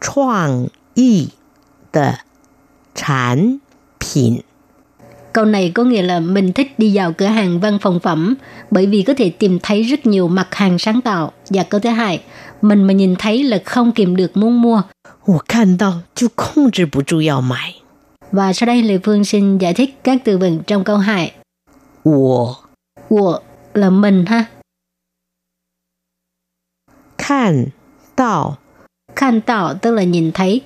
[0.00, 1.30] 创意
[1.92, 2.20] 的
[2.94, 3.58] 产
[4.00, 4.40] 品。
[5.32, 8.34] Câu này có nghĩa là mình thích đi vào cửa hàng văn phòng phẩm
[8.70, 11.32] bởi vì có thể tìm thấy rất nhiều mặt hàng sáng tạo.
[11.50, 12.22] Và câu thứ hai,
[12.62, 14.82] mình mà nhìn thấy là không kìm được muốn mua.
[15.24, 17.74] 我看到就控制不住要买。
[18.32, 21.32] Và sau đây Lê Phương xin giải thích các từ vựng trong câu 2.
[22.02, 22.54] 我
[23.08, 23.40] Của
[23.74, 24.44] là mình ha.
[27.18, 27.72] 看
[28.16, 28.58] 到
[29.16, 30.62] Khan tạo tức là nhìn thấy.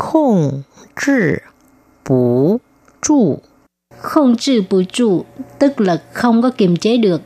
[0.00, 1.42] 控制
[2.02, 2.60] 不
[3.00, 3.42] 住
[3.98, 5.24] Không trừ bù trụ
[5.58, 7.22] tức là không có kiềm chế được.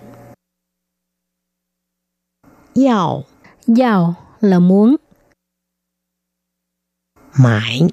[2.75, 3.25] 要
[3.67, 4.97] Giàu là muốn.
[7.33, 7.89] 买。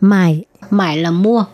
[0.00, 1.46] Mài, mài là mua.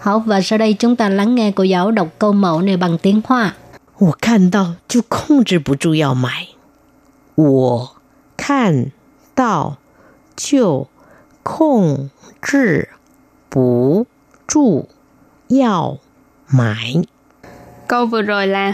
[0.00, 2.98] 好, và sau đây chúng ta lắng nghe cô giáo đọc câu mẫu này bằng
[2.98, 3.54] tiếng Hoa.
[3.98, 6.48] 我看到就控制不住要买。
[7.34, 7.96] 我
[8.36, 8.92] 看
[9.34, 9.78] 到
[10.36, 10.88] 就
[11.42, 12.10] 控
[12.42, 12.88] 制
[13.50, 14.06] 不
[14.46, 14.88] 住
[15.48, 15.98] 要
[16.48, 17.04] 买。
[17.88, 18.72] câu vừa rồi là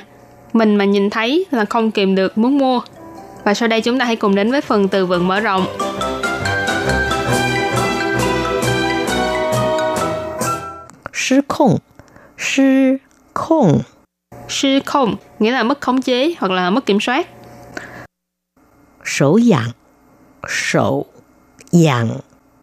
[0.53, 2.81] mình mà nhìn thấy là không kìm được muốn mua
[3.45, 5.67] và sau đây chúng ta hãy cùng đến với phần từ vựng mở rộng
[11.13, 11.79] 失控，
[12.37, 13.01] 失
[13.35, 13.81] 控，
[14.49, 17.29] sư không nghĩa là mất khống chế hoặc là mất kiểm soát
[19.05, 19.73] 手痒，
[20.49, 21.07] 手
[21.73, 22.09] 痒，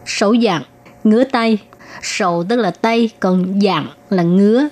[0.06, 0.64] Sổ dạng,
[1.05, 1.59] ngứa tay.
[2.03, 4.69] Sầu tức là tay, còn dạng là ngứa.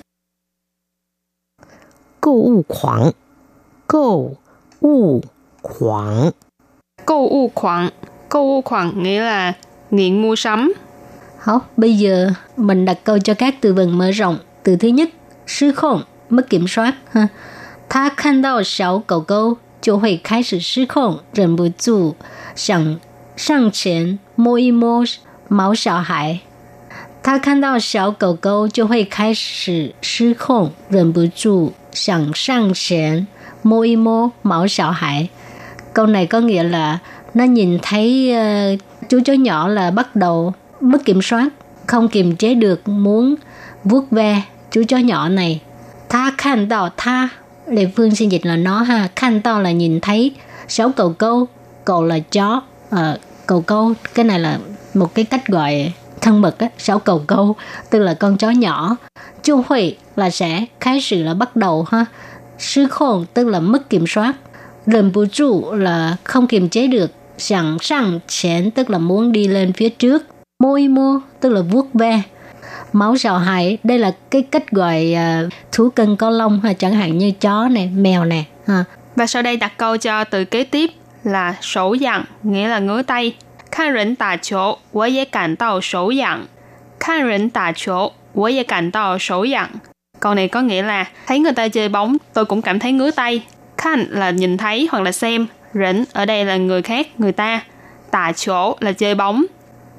[2.21, 3.11] Câu ụ khoảng
[3.87, 4.37] Câu
[4.81, 5.21] ụ
[5.62, 6.31] khoảng
[7.07, 7.90] Câu ụ khoảng
[8.29, 9.53] Câu ụ khoảng nghĩa là
[9.90, 10.73] nghiện mua sắm.
[11.45, 14.38] 好, bây giờ mình đặt câu cho các từ vựng mở rộng.
[14.62, 15.09] Từ thứ nhất,
[15.47, 16.95] sư khổng, mất kiểm soát.
[17.12, 17.29] Ha.
[17.88, 22.12] Ta khăn đào sáu cầu câu, chú hội khai sử sư khổng, rần bù dù,
[22.57, 22.97] sẵn,
[23.37, 25.05] sẵn chén, mô y mô,
[25.52, 26.39] 毛小孩。
[27.24, 33.28] 他看到小狗狗就会开始失控，忍不住想上前
[33.62, 35.30] 摸一摸毛小孩。
[35.93, 37.00] Câu này có nghĩa là
[37.34, 41.50] nó nhìn thấy uh, chú chó nhỏ là bắt đầu mất kiểm soát,
[41.86, 43.36] không kiềm chế được muốn
[43.84, 44.41] vuốt ve
[44.72, 45.62] chú chó nhỏ này.
[46.10, 47.30] Tha khan đào tha,
[47.67, 50.32] địa phương xin dịch là nó ha, khan đào là nhìn thấy,
[50.67, 51.48] sáu cầu câu,
[51.86, 54.60] cầu là chó, à, cầu câu, cái này là
[54.94, 57.57] một cái cách gọi thân mật á, sáu cầu câu,
[57.90, 58.96] tức là con chó nhỏ.
[59.42, 62.05] Chu huệ là sẽ, khai sự là bắt đầu ha,
[62.59, 64.33] sư khôn tức là mất kiểm soát,
[64.87, 69.48] Rừng bù trụ là không kiềm chế được, sẵn sàng chén tức là muốn đi
[69.48, 70.22] lên phía trước,
[70.62, 72.22] môi mua tức là vuốt ve,
[72.92, 76.94] máu sào hại đây là cái cách gọi uh, thú cưng có lông ha chẳng
[76.94, 78.85] hạn như chó này mèo này ha.
[79.16, 80.90] Và sau đây đặt câu cho từ kế tiếp
[81.24, 83.35] là sổ dặn nghĩa là ngứa tay.
[83.72, 86.48] 看人打球，我也感到手痒。
[87.00, 89.70] 看人打球，我也感到手痒。
[90.20, 93.43] Câu này có nghĩa là thấy người ta chơi bóng, tôi cũng cảm thấy ngứa tay.
[93.78, 95.48] Khan là nhìn thấy hoặc là xem.
[95.74, 97.62] Rỉnh ở đây là người khác, người ta.
[98.12, 99.46] Tà chỗ là chơi bóng.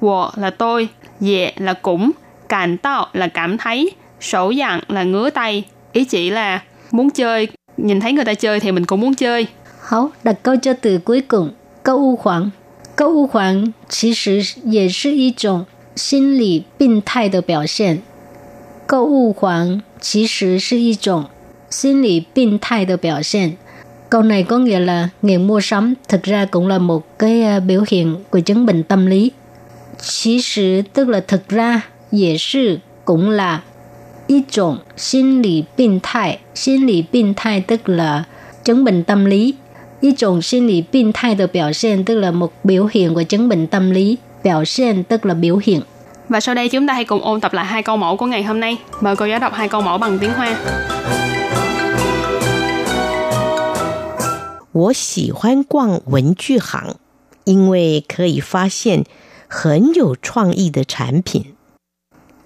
[0.01, 0.89] Wo là tôi.
[1.19, 2.11] Dệ là cũng.
[2.49, 3.91] Càn tạo là cảm thấy.
[4.21, 5.63] Sổ dặn là ngứa tay.
[5.93, 9.47] Ý chỉ là muốn chơi, nhìn thấy người ta chơi thì mình cũng muốn chơi.
[9.87, 11.51] Hảo, đặt câu cho từ cuối cùng.
[11.83, 12.49] Câu u khoảng
[12.95, 18.01] 购物狂其实也是一种心理病态的表现。
[18.85, 21.25] 购物狂其实是一种
[21.69, 23.57] 心理病态的表现。
[24.09, 28.15] Câu này có nghĩa là nghiện mua sắm thực ra cũng là một cái biểu hiện
[28.29, 29.31] của chứng bệnh tâm lý.
[30.01, 33.61] Chỉ sự tức là thực ra, dễ sự cũng là
[34.27, 38.23] một种心理病态.心lý bệnh thai tức là
[38.63, 39.55] chứng bệnh tâm lý.
[40.03, 44.17] 一种心理病态的表现 tức là một biểu hiện của chứng bệnh tâm lý.
[44.43, 45.81] Biểu hiện tức là biểu hiện.
[46.29, 48.43] Và sau đây chúng ta hãy cùng ôn tập lại hai câu mẫu của ngày
[48.43, 48.77] hôm nay.
[49.01, 50.55] Mời cô giáo đọc hai câu mẫu bằng tiếng Hoa.
[54.71, 56.95] 我喜欢逛文具行，
[57.43, 59.03] 因为可以发现
[59.47, 61.55] 很有创意的产品。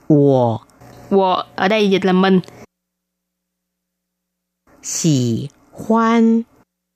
[0.08, 0.62] 我
[1.10, 2.41] 我 ở đây dịch là mình.
[4.82, 6.45] 喜欢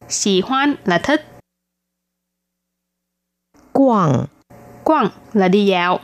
[0.08, 1.20] Xì hoan là thích.
[3.72, 4.26] Quảng
[4.84, 6.00] Quảng là đi dạo.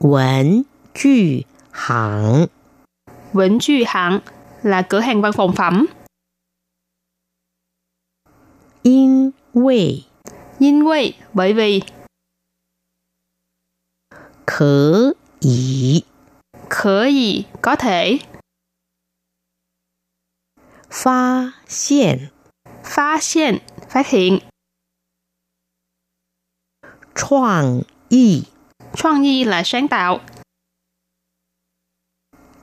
[0.00, 0.62] Vấn
[0.94, 1.40] chư
[1.70, 2.46] hãng
[3.32, 4.20] Vấn chư hãng
[4.62, 5.86] là cửa hàng văn phòng phẩm.
[8.82, 10.02] In quê
[10.58, 11.82] In quê bởi vì
[14.46, 16.02] Khở ý
[16.70, 18.18] Khở ý có thể
[20.89, 22.29] 发现
[22.83, 23.59] phát hiện
[23.89, 24.39] phát hiện
[27.15, 28.43] 创意
[28.95, 30.19] 创意là sáng tạo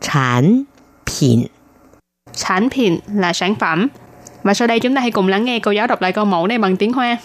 [0.01, 0.67] 产
[1.05, 1.49] 品
[2.33, 3.89] sản品là sản phẩm
[4.43, 6.47] và sau đây chúng ta hãy cùng lắng nghe cô giáo đọc lại câu mẫu
[6.47, 7.19] này bằng tiếng Hoa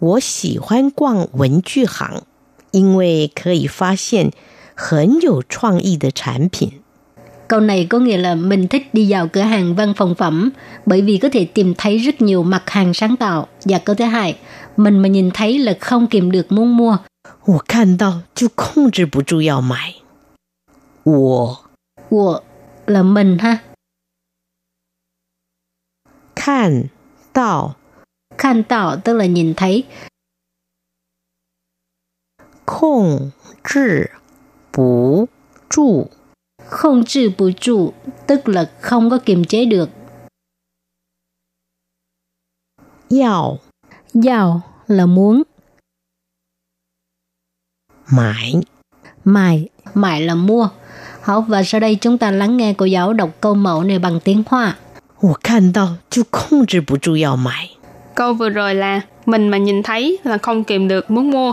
[0.00, 2.22] 我喜欢逛文具行，
[2.70, 4.32] 因为可以发现
[4.76, 6.81] 很有创意的产品。
[7.48, 10.50] Câu này có nghĩa là mình thích đi vào cửa hàng văn phòng phẩm
[10.86, 13.48] bởi vì có thể tìm thấy rất nhiều mặt hàng sáng tạo.
[13.64, 14.38] Và câu thứ hai,
[14.76, 16.98] mình mà nhìn thấy là không kìm được muốn mua.
[17.44, 19.94] 我看到就控制不住要买。
[21.04, 21.64] 我
[22.08, 22.42] Của
[22.86, 23.58] là mình ha.
[26.34, 26.88] 看
[27.32, 27.76] 到
[28.38, 29.84] Khan tạo tức là nhìn thấy.
[32.64, 33.32] 控
[33.64, 34.12] 制
[34.70, 35.28] 不
[35.68, 36.10] 住
[36.66, 37.92] Không trừ bù trụ
[38.26, 39.90] tức là không có kiềm chế được.
[43.10, 43.58] 要
[44.14, 45.42] Giàu là muốn.
[48.10, 48.62] 买
[49.24, 50.68] Mài, mài là mua.
[51.22, 54.20] Hảo, và sau đây chúng ta lắng nghe cô giáo đọc câu mẫu này bằng
[54.20, 54.76] tiếng Hoa.
[55.20, 57.70] 我看到就控制不住要买。
[58.14, 61.52] câu vừa rồi là mình mà nhìn thấy là không kìm được muốn mua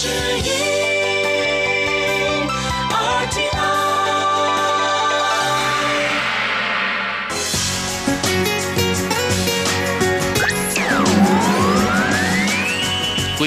[0.00, 0.80] 之音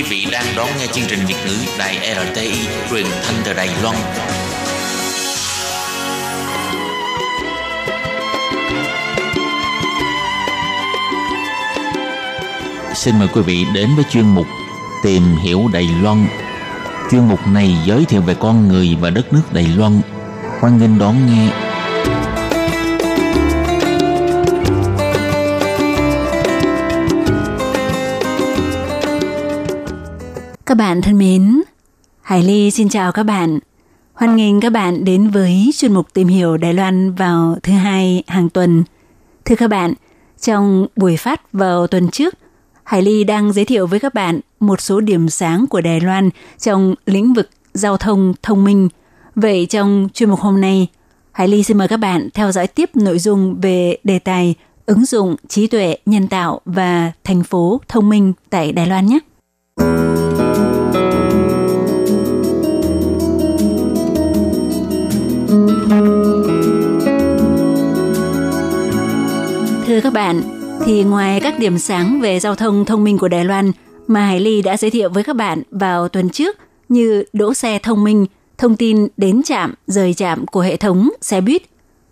[0.10, 3.96] vị đang đón nghe chương trình Việt ngữ Đài RTI truyền thanh từ Đài Loan.
[12.96, 14.48] Xin mời quý vị đến với chuyên mục
[15.04, 16.43] Tìm hiểu Đài Loan.
[17.12, 20.02] Chuyên mục này giới thiệu về con người và đất nước Đài Loan.
[20.60, 21.50] Hoan nghênh đón nghe.
[30.66, 31.62] Các bạn thân mến,
[32.22, 33.60] Hải Ly xin chào các bạn.
[34.14, 38.24] Hoan nghênh các bạn đến với chuyên mục tìm hiểu Đài Loan vào thứ hai
[38.28, 38.84] hàng tuần.
[39.46, 39.94] Thưa các bạn,
[40.42, 42.34] trong buổi phát vào tuần trước,
[42.84, 46.30] Hải Ly đang giới thiệu với các bạn một số điểm sáng của Đài Loan
[46.60, 48.90] trong lĩnh vực giao thông thông minh.
[49.36, 50.88] Vậy trong chuyên mục hôm nay,
[51.32, 55.06] Hải Ly xin mời các bạn theo dõi tiếp nội dung về đề tài ứng
[55.06, 59.20] dụng trí tuệ nhân tạo và thành phố thông minh tại Đài Loan nhé.
[69.88, 70.42] Thưa các bạn,
[70.86, 73.72] thì ngoài các điểm sáng về giao thông thông minh của Đài Loan
[74.08, 76.58] mà Hải Ly đã giới thiệu với các bạn vào tuần trước
[76.90, 78.26] như đỗ xe thông minh,
[78.58, 81.62] thông tin đến trạm, rời trạm của hệ thống xe buýt,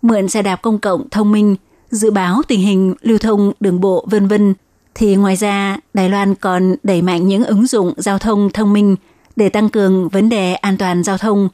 [0.02, 1.56] mượn xe đạp công cộng thông minh,
[1.90, 4.54] dự báo tình hình lưu thông đường bộ vân vân
[4.94, 8.96] thì ngoài ra Đài Loan còn đẩy mạnh những ứng dụng giao thông thông minh
[9.36, 11.48] để tăng cường vấn đề an toàn giao thông.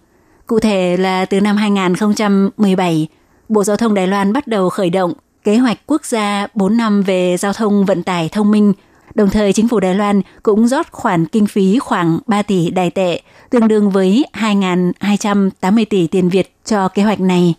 [0.46, 3.08] Cụ thể là từ năm 2017,
[3.48, 5.12] Bộ Giao thông Đài Loan bắt đầu khởi động
[5.48, 8.72] kế hoạch quốc gia 4 năm về giao thông vận tải thông minh.
[9.14, 12.90] Đồng thời, chính phủ Đài Loan cũng rót khoản kinh phí khoảng 3 tỷ đài
[12.90, 17.54] tệ, tương đương với 2.280 tỷ tiền Việt cho kế hoạch này.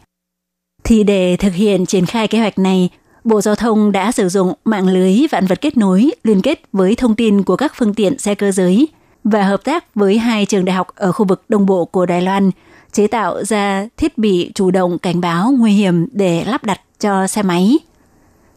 [0.83, 2.89] Thì để thực hiện triển khai kế hoạch này,
[3.23, 6.95] Bộ Giao thông đã sử dụng mạng lưới vạn vật kết nối liên kết với
[6.95, 8.87] thông tin của các phương tiện xe cơ giới
[9.23, 12.21] và hợp tác với hai trường đại học ở khu vực Đông Bộ của Đài
[12.21, 12.51] Loan
[12.91, 17.27] chế tạo ra thiết bị chủ động cảnh báo nguy hiểm để lắp đặt cho
[17.27, 17.79] xe máy.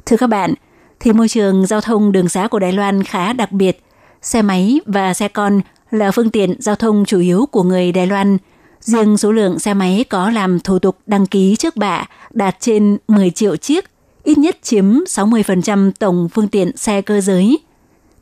[0.06, 0.54] Thưa các bạn,
[1.00, 3.82] thì môi trường giao thông đường xá của Đài Loan khá đặc biệt.
[4.22, 8.06] Xe máy và xe con là phương tiện giao thông chủ yếu của người Đài
[8.06, 8.38] Loan.
[8.80, 12.98] Riêng số lượng xe máy có làm thủ tục đăng ký trước bạ đạt trên
[13.08, 13.84] 10 triệu chiếc,
[14.22, 17.58] ít nhất chiếm 60% tổng phương tiện xe cơ giới.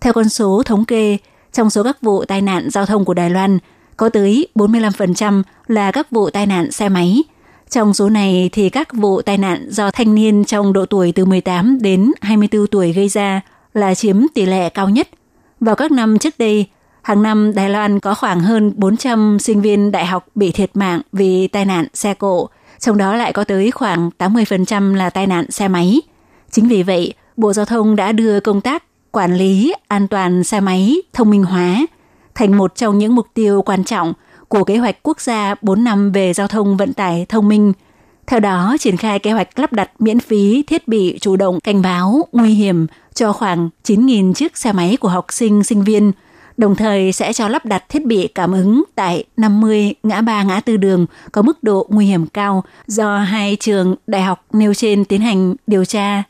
[0.00, 1.16] Theo con số thống kê,
[1.52, 3.58] trong số các vụ tai nạn giao thông của Đài Loan,
[3.96, 7.22] có tới 45% là các vụ tai nạn xe máy.
[7.70, 11.24] Trong số này thì các vụ tai nạn do thanh niên trong độ tuổi từ
[11.24, 13.40] 18 đến 24 tuổi gây ra
[13.74, 15.08] là chiếm tỷ lệ cao nhất.
[15.60, 16.66] Vào các năm trước đây,
[17.02, 21.00] hàng năm Đài Loan có khoảng hơn 400 sinh viên đại học bị thiệt mạng
[21.12, 25.50] vì tai nạn xe cộ, trong đó lại có tới khoảng 80% là tai nạn
[25.50, 26.00] xe máy.
[26.50, 30.60] Chính vì vậy, Bộ Giao thông đã đưa công tác quản lý an toàn xe
[30.60, 31.86] máy thông minh hóa
[32.34, 34.12] thành một trong những mục tiêu quan trọng
[34.50, 37.72] của kế hoạch quốc gia 4 năm về giao thông vận tải thông minh.
[38.26, 41.82] Theo đó, triển khai kế hoạch lắp đặt miễn phí thiết bị chủ động cảnh
[41.82, 46.12] báo nguy hiểm cho khoảng 9.000 chiếc xe máy của học sinh, sinh viên,
[46.56, 50.60] đồng thời sẽ cho lắp đặt thiết bị cảm ứng tại 50 ngã ba ngã
[50.60, 55.04] tư đường có mức độ nguy hiểm cao do hai trường đại học nêu trên
[55.04, 56.22] tiến hành điều tra.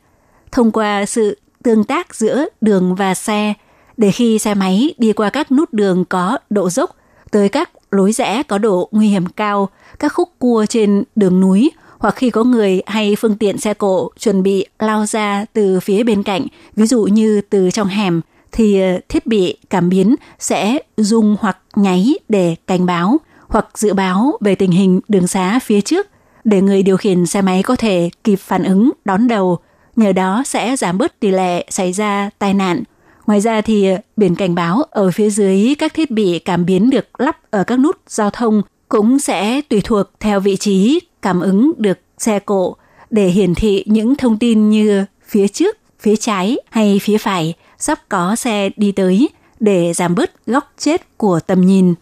[0.51, 3.53] Thông qua sự tương tác giữa đường và xe,
[3.97, 6.95] để khi xe máy đi qua các nút đường có độ dốc
[7.31, 11.71] tới các lối rẽ có độ nguy hiểm cao, các khúc cua trên đường núi
[11.99, 16.03] hoặc khi có người hay phương tiện xe cộ chuẩn bị lao ra từ phía
[16.03, 18.21] bên cạnh, ví dụ như từ trong hẻm,
[18.51, 23.17] thì ờ, thiết bị cảm biến sẽ rung hoặc nháy để cảnh báo
[23.47, 26.07] hoặc dự báo về tình hình đường xá phía trước
[26.43, 29.57] để người điều khiển xe máy có thể kịp phản ứng đón đầu,
[29.95, 32.83] nhờ đó sẽ giảm bớt tỷ lệ xảy ra tai nạn
[33.31, 36.89] Ngoài ra thì ờ, biển cảnh báo ở phía dưới các thiết bị cảm biến
[36.89, 41.39] được lắp ở các nút giao thông cũng sẽ tùy thuộc theo vị trí cảm
[41.39, 42.75] ứng được xe cộ
[43.09, 47.99] để hiển thị những thông tin như phía trước, phía trái hay phía phải sắp
[48.09, 49.29] có xe đi tới
[49.59, 51.93] để giảm bớt góc chết của tầm nhìn.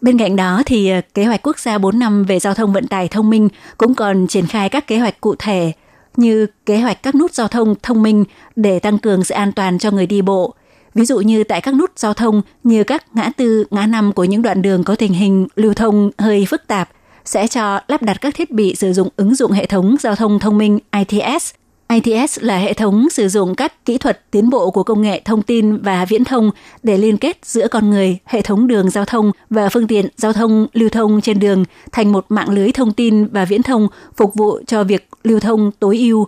[0.00, 2.86] Bên cạnh đó thì ờ, kế hoạch quốc gia 4 năm về giao thông vận
[2.86, 3.48] tải thông minh
[3.78, 5.72] cũng còn triển khai các kế hoạch cụ thể
[6.18, 8.24] như kế hoạch các nút giao thông thông minh
[8.56, 10.54] để tăng cường sự an toàn cho người đi bộ.
[10.94, 14.24] Ví dụ như tại các nút giao thông như các ngã tư, ngã năm của
[14.24, 16.88] những đoạn đường có tình hình lưu thông hơi phức tạp,
[17.24, 20.38] sẽ cho lắp đặt các thiết bị sử dụng ứng dụng hệ thống giao thông
[20.38, 21.54] thông minh ITS,
[21.88, 25.42] ITS là hệ thống sử dụng các kỹ thuật tiến bộ của công nghệ thông
[25.42, 26.50] tin và viễn thông
[26.82, 30.32] để liên kết giữa con người, hệ thống đường giao thông và phương tiện giao
[30.32, 34.34] thông lưu thông trên đường thành một mạng lưới thông tin và viễn thông phục
[34.34, 36.26] vụ cho việc lưu thông tối ưu.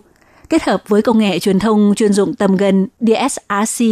[0.49, 3.85] Kết hợp với công nghệ truyền thông chuyên dụng tầm gần DSRC,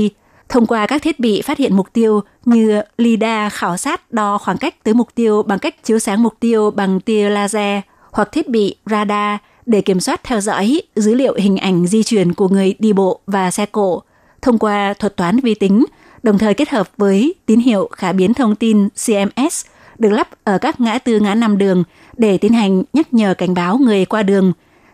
[0.50, 4.58] thông qua các thiết bị phát hiện mục tiêu như LIDAR khảo sát đo khoảng
[4.58, 7.82] cách tới mục tiêu bằng cách chiếu sáng mục tiêu bằng tia laser
[8.12, 12.34] hoặc thiết bị radar– để kiểm soát theo dõi dữ liệu hình ảnh di chuyển
[12.34, 14.02] của người đi bộ và xe cộ
[14.42, 15.86] thông qua thuật toán vi tính,
[16.24, 19.66] đồng thời kết hợp với tín hiệu khả biến thông tin CMS
[20.00, 21.84] được lắp ở các ngã tư ngã năm đường
[22.18, 24.54] để tiến hành nhắc nhở cảnh báo người qua đường,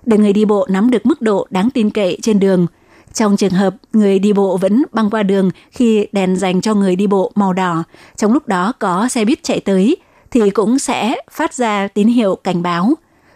[0.10, 2.68] để người đi bộ nắm được mức độ đáng tin cậy trên đường.
[3.14, 6.96] Trong trường hợp người đi bộ vẫn băng qua đường khi đèn dành cho người
[6.96, 7.84] đi bộ màu đỏ,
[8.16, 9.98] trong lúc đó có xe buýt chạy tới,
[10.32, 12.94] thì cũng sẽ phát ra tín hiệu cảnh báo.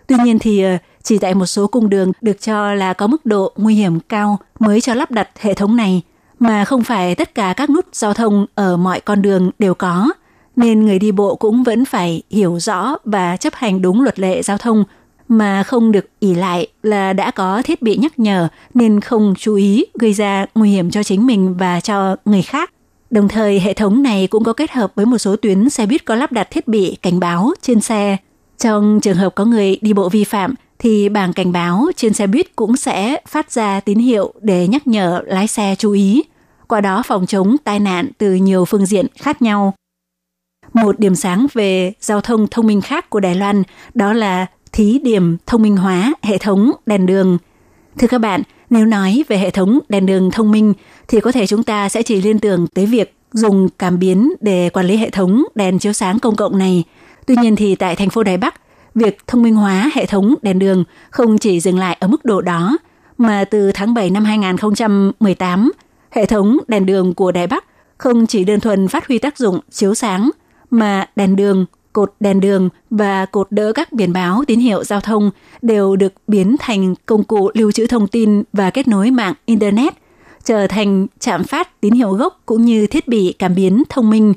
[0.08, 3.26] Tuy nhiên thì ờ, chỉ tại một số cung đường được cho là có mức
[3.26, 6.02] độ nguy hiểm cao mới cho lắp đặt hệ thống này,
[6.40, 10.10] mà không phải tất cả các nút giao thông ở mọi con đường đều có,
[10.56, 14.42] nên người đi bộ cũng vẫn phải hiểu rõ và chấp hành đúng luật lệ
[14.42, 14.84] giao thông
[15.28, 19.56] mà không được ỉ lại là đã có thiết bị nhắc nhở nên không chú
[19.56, 22.72] ý gây ra nguy hiểm cho chính mình và cho người khác.
[23.10, 26.06] Đồng thời, hệ thống này cũng có kết hợp với một số tuyến xe buýt
[26.06, 28.18] có lắp đặt thiết bị cảnh báo trên xe.
[28.58, 32.28] Trong trường hợp có người đi bộ vi phạm thì bảng cảnh báo trên xe
[32.28, 36.24] buýt cũng sẽ phát ra tín hiệu để nhắc nhở lái xe chú ý,
[36.68, 39.74] qua đó phòng chống tai nạn từ nhiều phương diện khác nhau.
[40.74, 43.64] Một điểm sáng về giao thông thông minh khác của Đài Loan
[43.94, 47.38] đó là thí điểm thông minh hóa hệ thống đèn đường.
[48.00, 50.74] Thưa các bạn, nếu nói về hệ thống đèn đường thông minh
[51.08, 54.70] thì có thể chúng ta sẽ chỉ liên tưởng tới việc dùng cảm biến để
[54.70, 56.84] quản lý hệ thống đèn chiếu sáng công cộng này.
[57.26, 58.56] Tuy nhiên thì tại thành phố Đài Bắc,
[58.96, 62.42] việc thông minh hóa hệ thống đèn đường không chỉ dừng lại ở mức độ
[62.42, 62.78] đó,
[63.18, 65.72] mà từ tháng 7 năm 2018,
[66.12, 67.66] hệ thống đèn đường của Đài Bắc
[67.98, 70.30] không chỉ đơn thuần phát huy tác dụng chiếu sáng,
[70.70, 75.02] mà đèn đường, cột đèn đường và cột đỡ các biển báo tín hiệu giao
[75.02, 75.32] thông
[75.62, 79.94] đều được biến thành công cụ lưu trữ thông tin và kết nối mạng Internet,
[80.44, 84.34] trở thành trạm phát tín hiệu gốc cũng như thiết bị cảm biến thông minh.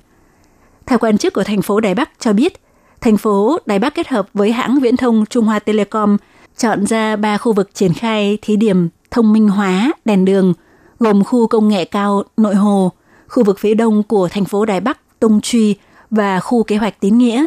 [0.86, 2.60] Theo quan chức của thành phố Đài Bắc cho biết,
[3.00, 6.16] thành phố Đài Bắc kết hợp với hãng viễn thông Trung Hoa Telecom
[6.56, 10.54] chọn ra ba khu vực triển khai thí điểm thông minh hóa đèn đường,
[10.98, 12.92] gồm khu công nghệ cao Nội Hồ,
[13.28, 15.76] khu vực phía đông của thành phố Đài Bắc Tông Truy
[16.16, 17.46] và khu kế hoạch tín nghĩa.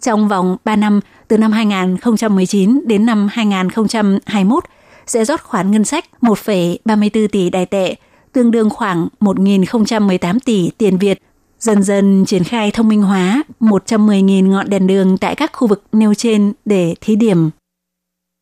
[0.00, 4.64] Trong vòng 3 năm, từ năm 2019 đến năm 2021,
[5.06, 7.94] sẽ rót khoản ngân sách 1,34 tỷ đài tệ,
[8.32, 11.18] tương đương khoảng 1.018 tỷ tiền Việt
[11.58, 15.84] dần dần triển khai thông minh hóa 110.000 ngọn đèn đường tại các khu vực
[15.92, 17.50] nêu trên để thí điểm.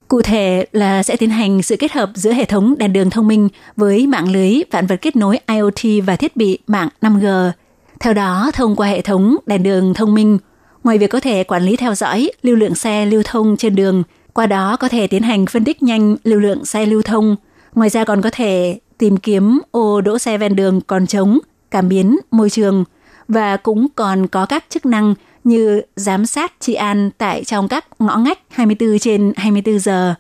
[0.09, 3.29] Cụ thể là sẽ tiến hành sự kết hợp giữa hệ thống đèn đường thông
[3.29, 7.51] minh với mạng lưới vạn vật kết nối IoT và thiết bị mạng 5G.
[8.01, 10.39] Theo đó, thông qua hệ thống đèn đường thông minh,
[10.85, 14.03] ngoài việc có thể quản lý theo dõi lưu lượng xe lưu thông trên đường,
[14.33, 17.37] qua đó có thể tiến hành phân tích nhanh lưu lượng xe lưu thông.
[17.75, 21.39] Ngoài ra còn có thể tìm kiếm ô đỗ xe ven đường còn trống,
[21.71, 22.85] cảm biến môi trường–
[23.29, 27.85] và cũng còn có các chức năng như giám sát trị an tại trong các
[27.99, 30.15] ngõ ngách 24 trên 24 giờ,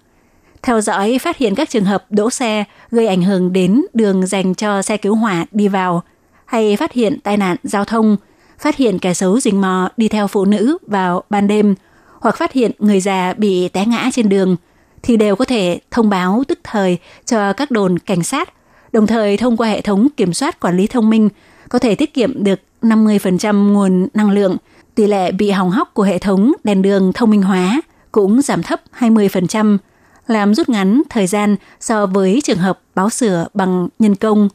[0.62, 4.54] theo dõi phát hiện các trường hợp đỗ xe gây ảnh hưởng đến đường dành
[4.54, 6.02] cho xe cứu hỏa đi vào,
[6.48, 8.16] hay phát hiện tai nạn giao thông,
[8.58, 11.74] phát hiện kẻ xấu rình mò đi theo phụ nữ vào ban đêm,
[12.20, 14.56] hoặc phát hiện người già bị té ngã trên đường,
[15.02, 18.52] thì đều có thể thông báo tức thời cho các đồn cảnh sát,
[18.92, 21.28] đồng thời thông qua hệ thống kiểm soát quản lý thông minh
[21.68, 24.56] có thể tiết kiệm được 50% nguồn năng lượng,
[24.94, 27.80] tỷ lệ bị hỏng hóc của hệ thống đèn đường thông minh hóa
[28.12, 29.78] cũng giảm thấp 20%,
[30.26, 34.48] làm rút ngắn thời gian so với trường hợp báo sửa bằng nhân công.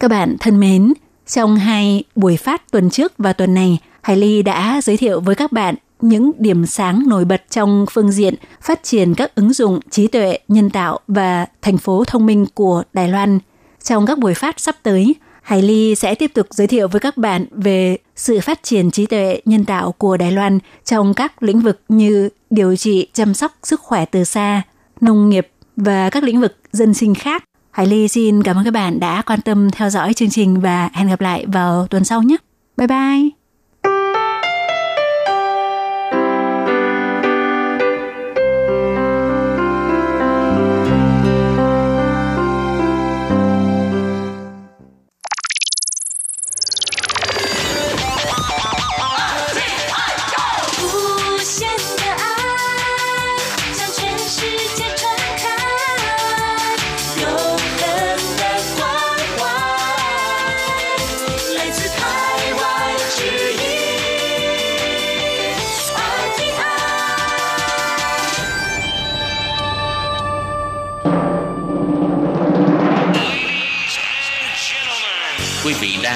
[0.00, 0.92] Các bạn thân mến,
[1.26, 5.34] trong hai buổi phát tuần trước và tuần này, Hải Ly đã giới thiệu với
[5.34, 9.80] các bạn những điểm sáng nổi bật trong phương diện phát triển các ứng dụng
[9.90, 13.38] trí tuệ nhân tạo và thành phố thông minh của Đài Loan.
[13.82, 17.16] Trong các buổi phát sắp tới, Hải Ly sẽ tiếp tục giới thiệu với các
[17.16, 21.60] bạn về sự phát triển trí tuệ nhân tạo của Đài Loan trong các lĩnh
[21.60, 24.62] vực như điều trị, chăm sóc sức khỏe từ xa,
[25.00, 27.44] nông nghiệp và các lĩnh vực dân sinh khác.
[27.74, 30.90] Hải Ly xin cảm ơn các bạn đã quan tâm theo dõi chương trình và
[30.92, 32.36] hẹn gặp lại vào tuần sau nhé.
[32.76, 33.43] Bye bye!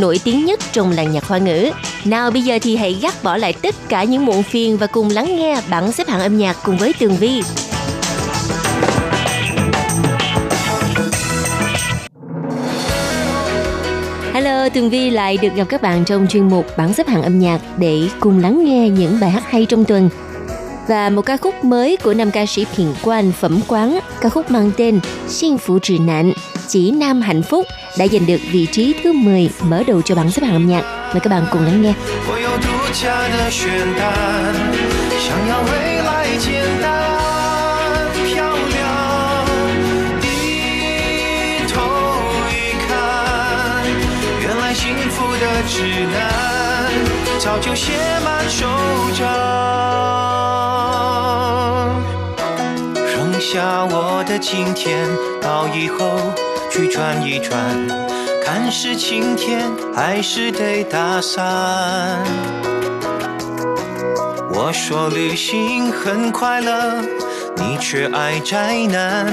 [0.00, 1.70] nổi tiếng nhất trong làng nhạc hoa ngữ.
[2.04, 5.10] Nào bây giờ thì hãy gác bỏ lại tất cả những muộn phiền và cùng
[5.10, 7.42] lắng nghe bảng xếp hạng âm nhạc cùng với Tường Vi.
[14.32, 17.38] Hello, Tường Vi lại được gặp các bạn trong chuyên mục bảng xếp hạng âm
[17.38, 20.08] nhạc để cùng lắng nghe những bài hát hay trong tuần.
[20.88, 24.50] Và một ca khúc mới của nam ca sĩ Thiện Quan Phẩm Quán, ca khúc
[24.50, 26.32] mang tên Xin Phụ Trì Nạn,
[26.67, 27.67] Chỉ Nam Hạnh Phúc
[27.97, 30.83] đã giành được vị trí thứ 10 mở đầu cho bảng xếp hạng âm nhạc.
[31.11, 31.93] Mời các bạn cùng lắng nghe.
[32.27, 33.63] 我有独家的选
[33.99, 34.03] 单，
[35.19, 35.71] 想要未
[36.01, 36.09] 来
[36.39, 36.85] 简单
[38.25, 38.33] 漂
[38.73, 38.75] 亮。
[40.21, 40.25] 低
[41.73, 41.75] 头
[42.49, 42.51] 一
[42.87, 42.91] 看，
[44.41, 44.81] 原来幸
[45.11, 45.75] 福的指
[46.13, 46.17] 南
[47.39, 47.91] 早就写
[48.25, 48.65] 满手
[49.19, 49.23] 掌。
[53.13, 55.07] 剩下我的今天，
[55.41, 56.17] 到以后
[56.70, 57.58] 去转一转。
[58.44, 62.22] 看是晴天还是得打伞。
[64.50, 67.02] 我说旅行很快乐，
[67.56, 69.26] 你却爱宅男。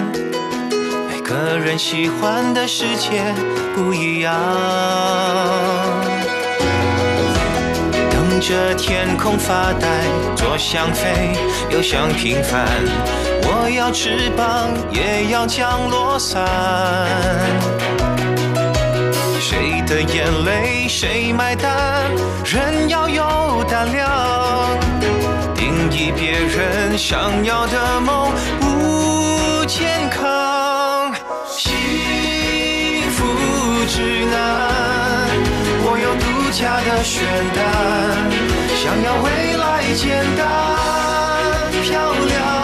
[1.09, 3.33] 每个人喜欢的世界
[3.73, 4.33] 不一样。
[8.11, 9.88] 等着天空发呆，
[10.36, 11.33] 左想飞，
[11.69, 12.67] 右想平凡。
[13.66, 16.45] 我要翅膀，也要降落伞。
[19.39, 22.05] 谁的眼泪谁买单？
[22.43, 24.07] 人要有胆量，
[25.55, 31.11] 定义别人想要的梦不健康。
[31.49, 31.74] 幸
[33.13, 33.26] 福
[33.88, 34.70] 指南，
[35.82, 37.66] 我有独家的选单，
[38.78, 40.45] 想要未来简单
[41.82, 42.55] 漂亮。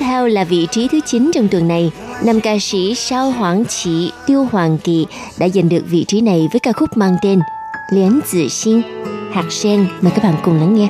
[0.00, 1.90] theo là vị trí thứ 9 trong tuần này.
[2.24, 5.06] Nam ca sĩ Sao Hoàng Chỉ Tiêu Hoàng Kỳ
[5.38, 7.40] đã giành được vị trí này với ca khúc mang tên
[7.92, 8.82] Liễn Tử Xin,
[9.32, 9.86] Hạt Sen.
[10.00, 10.88] Mời các bạn cùng lắng nghe.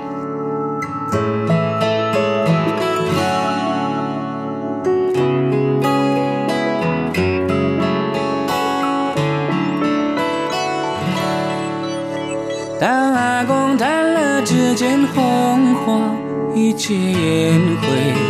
[12.79, 16.15] 当阿公淡了指尖红花，
[16.55, 18.30] 一切烟灰透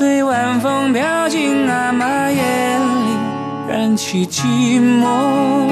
[0.00, 3.18] 随晚风飘进阿妈眼里，
[3.68, 5.68] 燃起寂寞。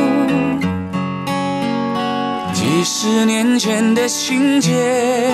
[2.52, 5.30] 几十年前的情节，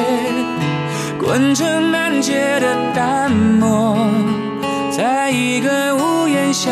[1.18, 3.96] 滚成难解的淡漠，
[4.96, 6.70] 在一个屋檐下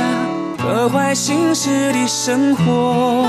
[0.59, 3.27] 破坏心事的生活。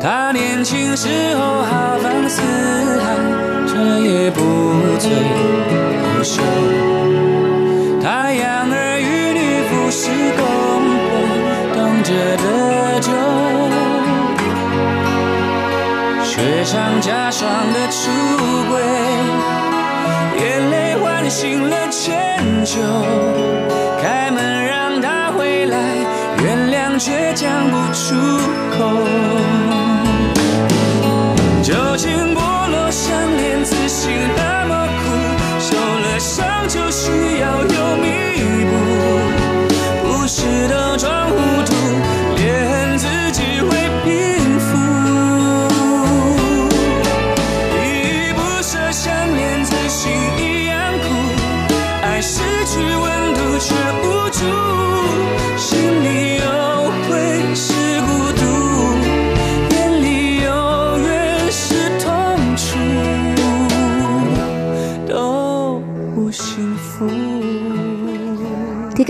[0.00, 2.42] 他年轻时候豪放四
[2.98, 3.14] 海，
[3.74, 4.38] 这也不
[4.98, 5.08] 醉
[6.02, 6.42] 不休。
[8.02, 10.40] 他养儿育女，服侍公
[11.08, 11.10] 婆，
[11.74, 13.08] 等着的酒。
[16.22, 18.10] 雪上加霜的出
[18.68, 18.72] 轨，
[20.38, 22.76] 眼泪唤醒了迁就，
[24.02, 25.78] 开门让他回来，
[26.44, 28.14] 原谅却讲不出
[28.76, 29.00] 口。
[31.62, 32.90] 旧情剥落，
[34.02, 37.96] 心那么苦，受了伤就需要有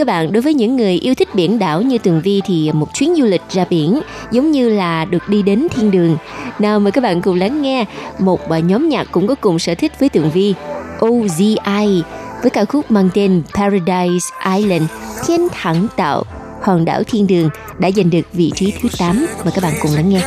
[0.03, 2.94] các bạn, đối với những người yêu thích biển đảo như Tường Vi thì một
[2.94, 4.00] chuyến du lịch ra biển
[4.32, 6.16] giống như là được đi đến thiên đường.
[6.59, 7.84] Nào mời các bạn cùng lắng nghe
[8.18, 10.55] một bài nhóm nhạc cũng có cùng sở thích với Tường Vi,
[10.98, 12.03] OZI
[12.42, 14.26] với ca khúc mang tên Paradise
[14.57, 14.84] Island,
[15.26, 16.24] Thiên Thẳng Tạo,
[16.62, 17.48] hòn đảo thiên đường
[17.78, 19.26] đã giành được vị trí thứ 8.
[19.44, 20.20] Mời các bạn cùng lắng nghe.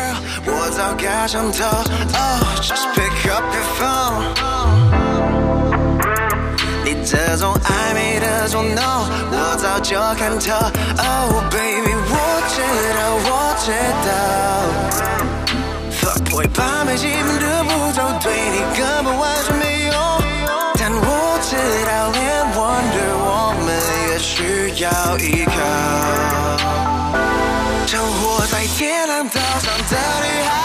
[7.38, 10.54] 这种暧昧的冲动，我早就看透。
[10.56, 12.16] Oh baby，我
[12.48, 12.62] 知
[12.96, 13.30] 道，我
[13.60, 13.68] 知
[14.06, 14.08] 道。
[16.00, 19.94] Fuck boy，把妹基本的步骤对你根本完全没用。
[20.80, 22.24] 但我知道，连
[22.56, 23.68] Wonder 我们
[24.08, 25.52] 也需要依靠。
[27.86, 30.65] 生活在天堂岛上的女孩。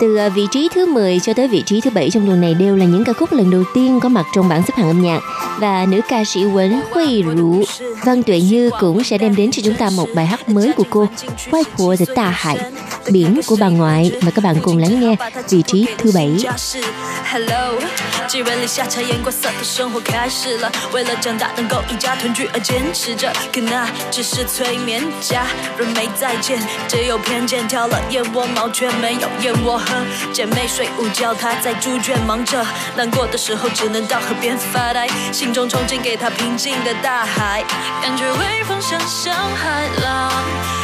[0.00, 2.54] Từ ờ, vị trí thứ 10 cho tới vị trí thứ 7 trong tuần này
[2.54, 5.02] đều là những ca khúc lần đầu tiên có mặt trong bảng xếp hạng âm
[5.02, 5.20] nhạc
[5.58, 7.64] và nữ ca sĩ Quấn Huy Rũ
[8.04, 10.84] Văn Tuệ Như cũng sẽ đem đến cho chúng ta một bài hát mới của
[10.90, 11.08] cô
[11.50, 12.58] Quay của The Ta Hải
[13.10, 15.16] Biển của bà ngoại mà các bạn cùng lắng nghe
[15.50, 16.30] vị trí thứ 7
[17.24, 17.74] Hello，
[18.28, 20.70] 寄人篱下察言观色的生活开始了。
[20.92, 25.44] 为了长大能够一家团聚而坚持着，可那只是催眠家
[25.76, 29.76] 人没再见，只有偏见挑了燕窝毛却没有燕窝
[30.33, 32.65] 姐妹睡午觉，她在猪圈忙着，
[32.95, 37.63] 难过的时候只能到河边发呆，心中憧憬给她平静的大海，
[38.01, 40.31] 感觉微风像像海浪，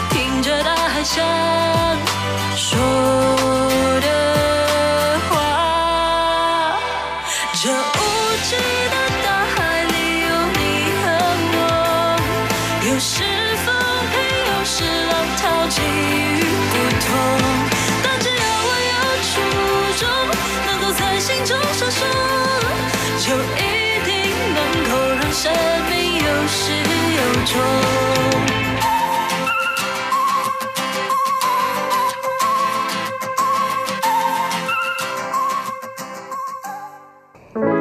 [0.09, 1.25] 听着大海想
[2.55, 2.77] 说
[4.01, 6.79] 的话。
[7.53, 7.73] 这无
[8.43, 8.55] 知
[8.91, 10.59] 的大海里有你
[11.01, 11.03] 和
[11.53, 11.57] 我，
[12.87, 13.23] 有时
[13.65, 13.73] 风
[14.11, 14.15] 平，
[14.47, 15.79] 有时浪淘尽
[21.24, 22.04] 心中闪烁，
[23.20, 24.10] 就一定
[24.54, 24.58] 能
[24.90, 24.90] 够
[25.20, 25.52] 让生
[25.90, 26.72] 命有始
[27.16, 27.54] 有终。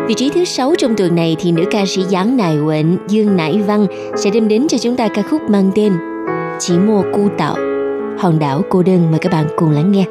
[0.07, 3.37] Vị trí thứ 6 trong tuần này thì nữ ca sĩ Giáng Nại Quỳnh, Dương
[3.37, 5.93] Nải Văn sẽ đem đến cho chúng ta ca khúc mang tên
[6.59, 7.55] Chỉ mua cu tạo,
[8.19, 10.05] hòn đảo cô đơn mời các bạn cùng lắng nghe.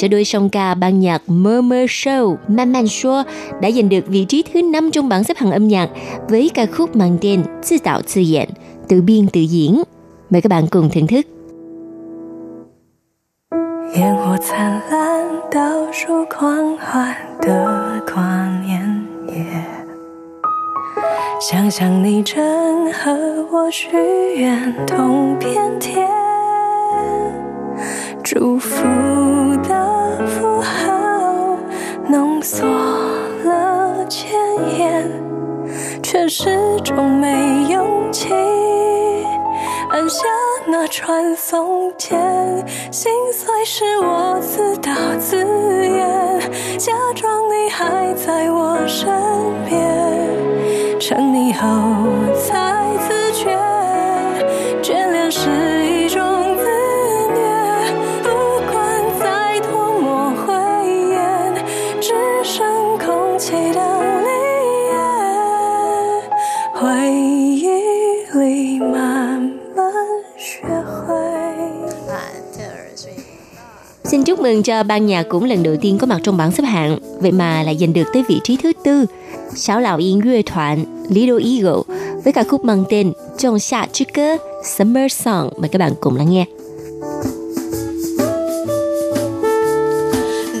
[0.00, 3.24] cho đôi song ca ban nhạc Murmur Show Man Man Show
[3.60, 5.88] đã giành được vị trí thứ 5 trong bảng xếp hạng âm nhạc
[6.28, 8.48] với ca khúc mang tên Tự tạo tự演,
[8.88, 9.82] tự biên tự diễn.
[10.30, 11.26] Mời các bạn cùng thưởng thức.
[13.94, 15.60] 烟火灿烂，倒
[15.92, 19.34] 数狂欢的跨年夜。
[21.40, 23.12] 想象你正和
[23.52, 23.88] 我许
[24.36, 25.29] 愿同
[40.91, 42.19] 传送键，
[42.91, 45.37] 心碎是我自导自
[45.87, 46.39] 演，
[46.77, 49.07] 假装你还在我身
[49.65, 51.65] 边，成你后
[52.35, 52.70] 才
[74.40, 77.32] mừng cho ban nhạc cũng lần đầu tiên có mặt trong bảng xếp hạng, vậy
[77.32, 79.06] mà lại giành được tới vị trí thứ tư.
[79.54, 81.82] Sáu lão yên乐团 Little Eagle
[82.24, 86.16] với ca khúc mang tên Trong Xạ Chứ Cơ Summer Song mời các bạn cùng
[86.16, 86.46] lắng nghe.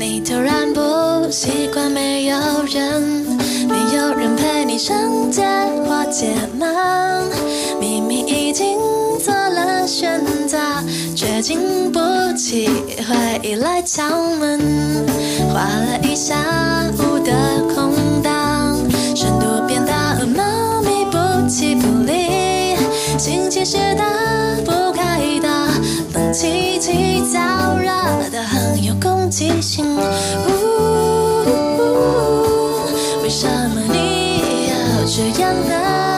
[0.00, 2.36] 你突然不习惯没有
[2.68, 3.29] 人，没有人陪你
[4.83, 5.43] 上街
[5.87, 6.67] 或解忙，
[7.79, 8.79] 明明已经
[9.23, 10.57] 做了选择，
[11.15, 11.99] 却经不
[12.35, 12.67] 起
[13.07, 14.03] 回忆来敲
[14.39, 14.59] 门，
[15.53, 16.35] 花了一下
[16.97, 17.31] 午的
[17.75, 18.75] 空档，
[19.15, 22.75] 深度变大，猫咪不弃不离，
[23.19, 24.03] 心情是打
[24.65, 25.47] 不开的，
[26.15, 27.85] 冷气气燥热
[28.31, 29.85] 的很有攻击性。
[29.95, 30.01] 呜
[33.21, 34.00] 为什么你
[35.13, 36.10] 这样的？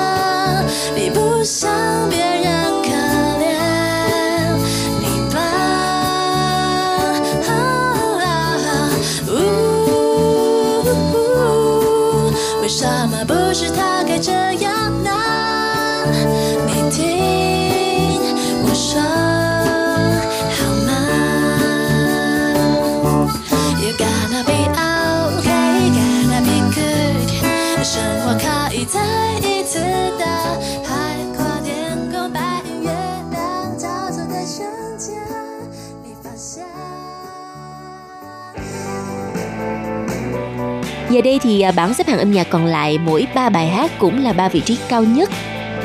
[41.10, 43.90] Giờ đây thì à, bảng xếp hạng âm nhạc còn lại mỗi 3 bài hát
[43.98, 45.30] cũng là 3 vị trí cao nhất.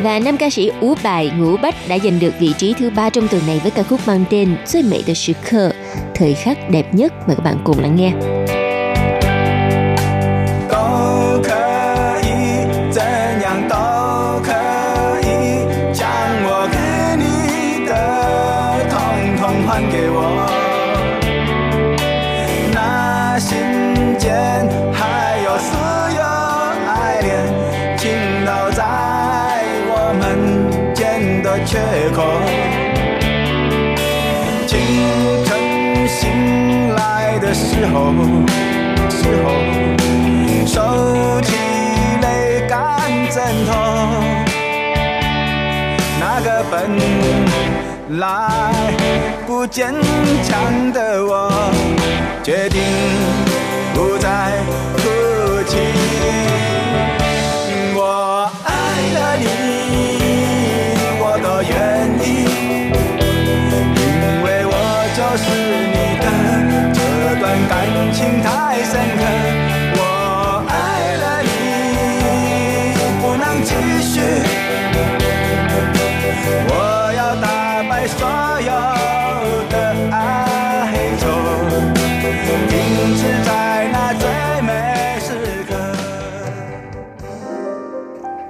[0.02, 3.10] Và nam ca sĩ Ú Bài Ngũ Bách đã giành được vị trí thứ ba
[3.10, 5.72] trong tuần này với ca khúc mang tên最美的时刻,
[6.16, 7.14] thời khắc đẹp nhất.
[7.28, 8.12] Mời các bạn cùng lắng nghe.
[46.81, 48.73] 本来
[49.49, 49.93] 不坚
[50.45, 51.51] 强的我，
[52.45, 52.81] 决定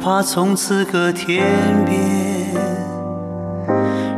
[0.00, 1.44] 怕从此隔天
[1.84, 1.98] 边，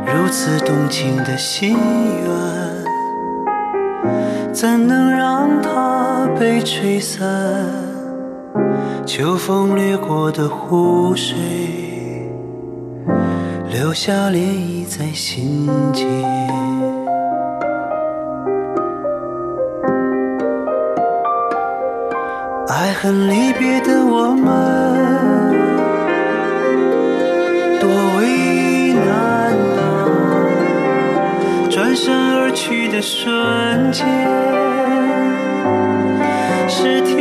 [0.05, 1.75] 如此动情的心
[2.23, 2.29] 愿，
[4.53, 7.21] 怎能让它被吹散？
[9.05, 11.35] 秋风掠过的湖水，
[13.69, 16.07] 留下涟漪在心间。
[22.67, 25.30] 爱恨离别的我们，
[32.03, 34.03] 身而去的瞬间，
[36.67, 37.20] 是天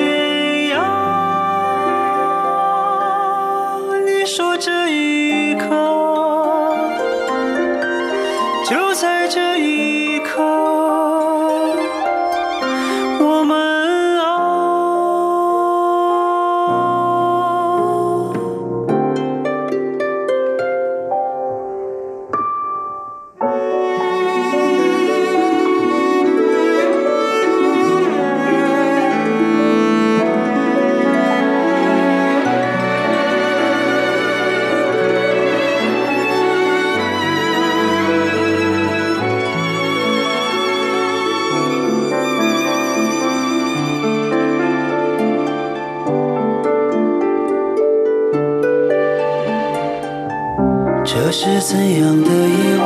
[52.46, 52.84] 夜晚，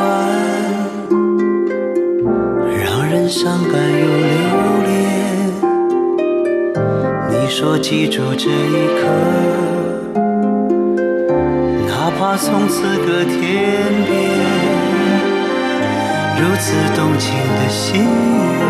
[2.85, 4.29] 让人伤感又留
[4.87, 4.93] 恋？
[7.31, 9.03] 你说记住这一刻，
[11.87, 13.35] 哪怕从此隔天
[14.07, 14.13] 边，
[16.39, 18.63] 如此动情的心愿，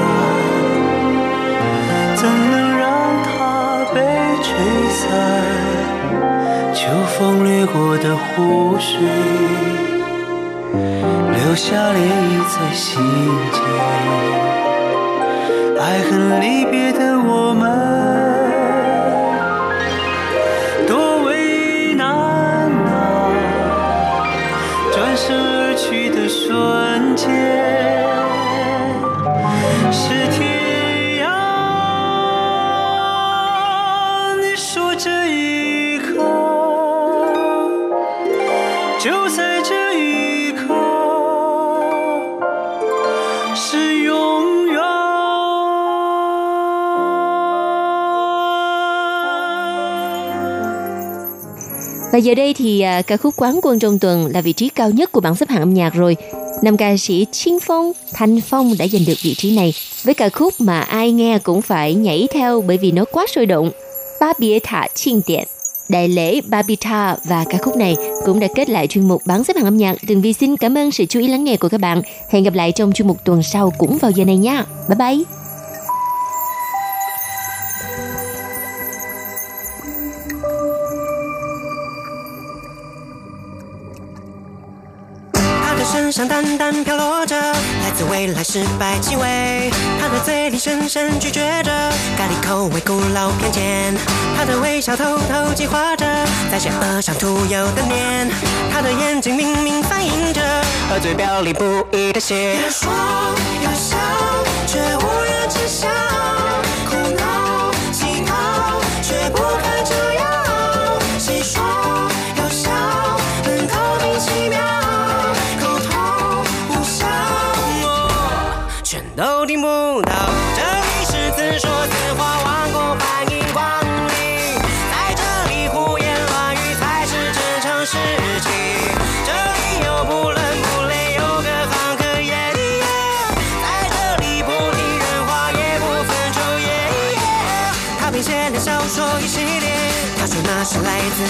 [2.16, 2.84] 怎能让
[3.24, 3.96] 它被
[4.42, 4.48] 吹
[4.90, 5.02] 散？
[6.74, 8.98] 秋风掠过的湖水，
[11.54, 13.00] 留下涟漪在心
[13.52, 13.62] 间。
[15.78, 17.62] 爱恨离别的我们，
[20.88, 22.90] 多为难啊！
[24.92, 27.30] 转身而去的瞬间，
[52.14, 55.12] Và giờ đây thì à, ca khúc Quán quân trong tuần là vị trí cao nhất
[55.12, 56.16] của bảng xếp hạng âm nhạc rồi.
[56.62, 60.28] Nam ca sĩ Chiên Phong, Thanh Phong đã giành được vị trí này với ca
[60.28, 63.70] khúc mà ai nghe cũng phải nhảy theo bởi vì nó quá sôi động.
[64.20, 65.48] Ba bia thả chiên tiện
[65.88, 67.96] Đại lễ Babita và ca khúc này
[68.26, 69.96] cũng đã kết lại chuyên mục bán xếp hạng âm nhạc.
[70.06, 72.02] Tường Vi xin cảm ơn sự chú ý lắng nghe của các bạn.
[72.28, 74.64] Hẹn gặp lại trong chuyên mục tuần sau cũng vào giờ này nha.
[74.88, 75.43] Bye bye!
[86.34, 89.70] 淡淡飘落着来自未来失败气味，
[90.00, 91.70] 他的嘴里深深咀嚼着
[92.18, 93.94] 咖喱口味古老偏见，
[94.36, 96.04] 他的微笑偷偷计划着
[96.50, 98.28] 在邪恶上涂有的脸，
[98.72, 100.42] 他的眼睛明明反映着
[100.90, 102.56] 和嘴表里不一的邪。
[102.68, 102.90] 说
[103.62, 103.94] 有些，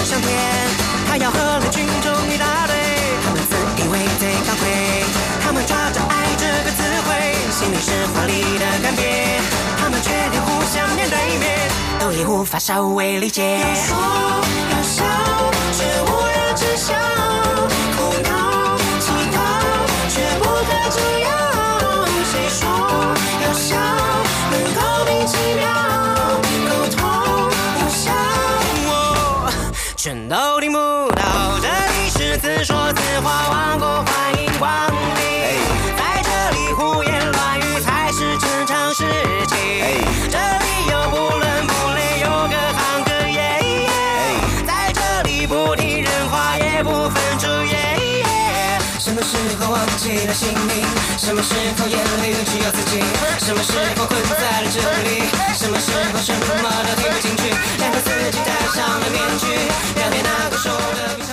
[0.02, 0.30] 上天，
[1.06, 2.74] 他要和人群众一大堆，
[3.24, 5.04] 他们自以为最高贵，
[5.42, 9.00] 他们抓着爱这个词汇，心里是华丽的干瘪，
[9.78, 11.70] 他们却连互相面对面
[12.00, 13.58] 都已无法稍微理解。
[13.58, 13.96] 有说
[14.70, 15.04] 有笑，
[15.72, 16.94] 却无人知晓，
[17.96, 19.36] 苦恼祈祷，
[20.08, 21.28] 却不该这样。
[22.30, 22.68] 谁说
[23.46, 23.76] 有笑
[30.04, 30.78] 全都听不
[31.12, 31.58] 到。
[31.62, 35.24] 这里是自说自话王国，欢迎光临。
[35.96, 39.06] 在这里胡言乱语才是正常事
[39.48, 39.56] 情。
[40.30, 43.40] 这里有不伦不类，有各行各业。
[44.66, 47.96] 在这里不听人话，也不分昼夜。
[48.98, 50.84] 什么时候忘记了姓名？
[51.16, 53.00] 什么时候眼里只有自己？
[53.38, 55.22] 什么时候困在了这里？
[55.54, 56.40] 什么时候什么
[56.86, 57.54] 都听不进去？
[57.78, 59.46] 两个自己戴上了面具，
[59.94, 61.23] 表面那个说的。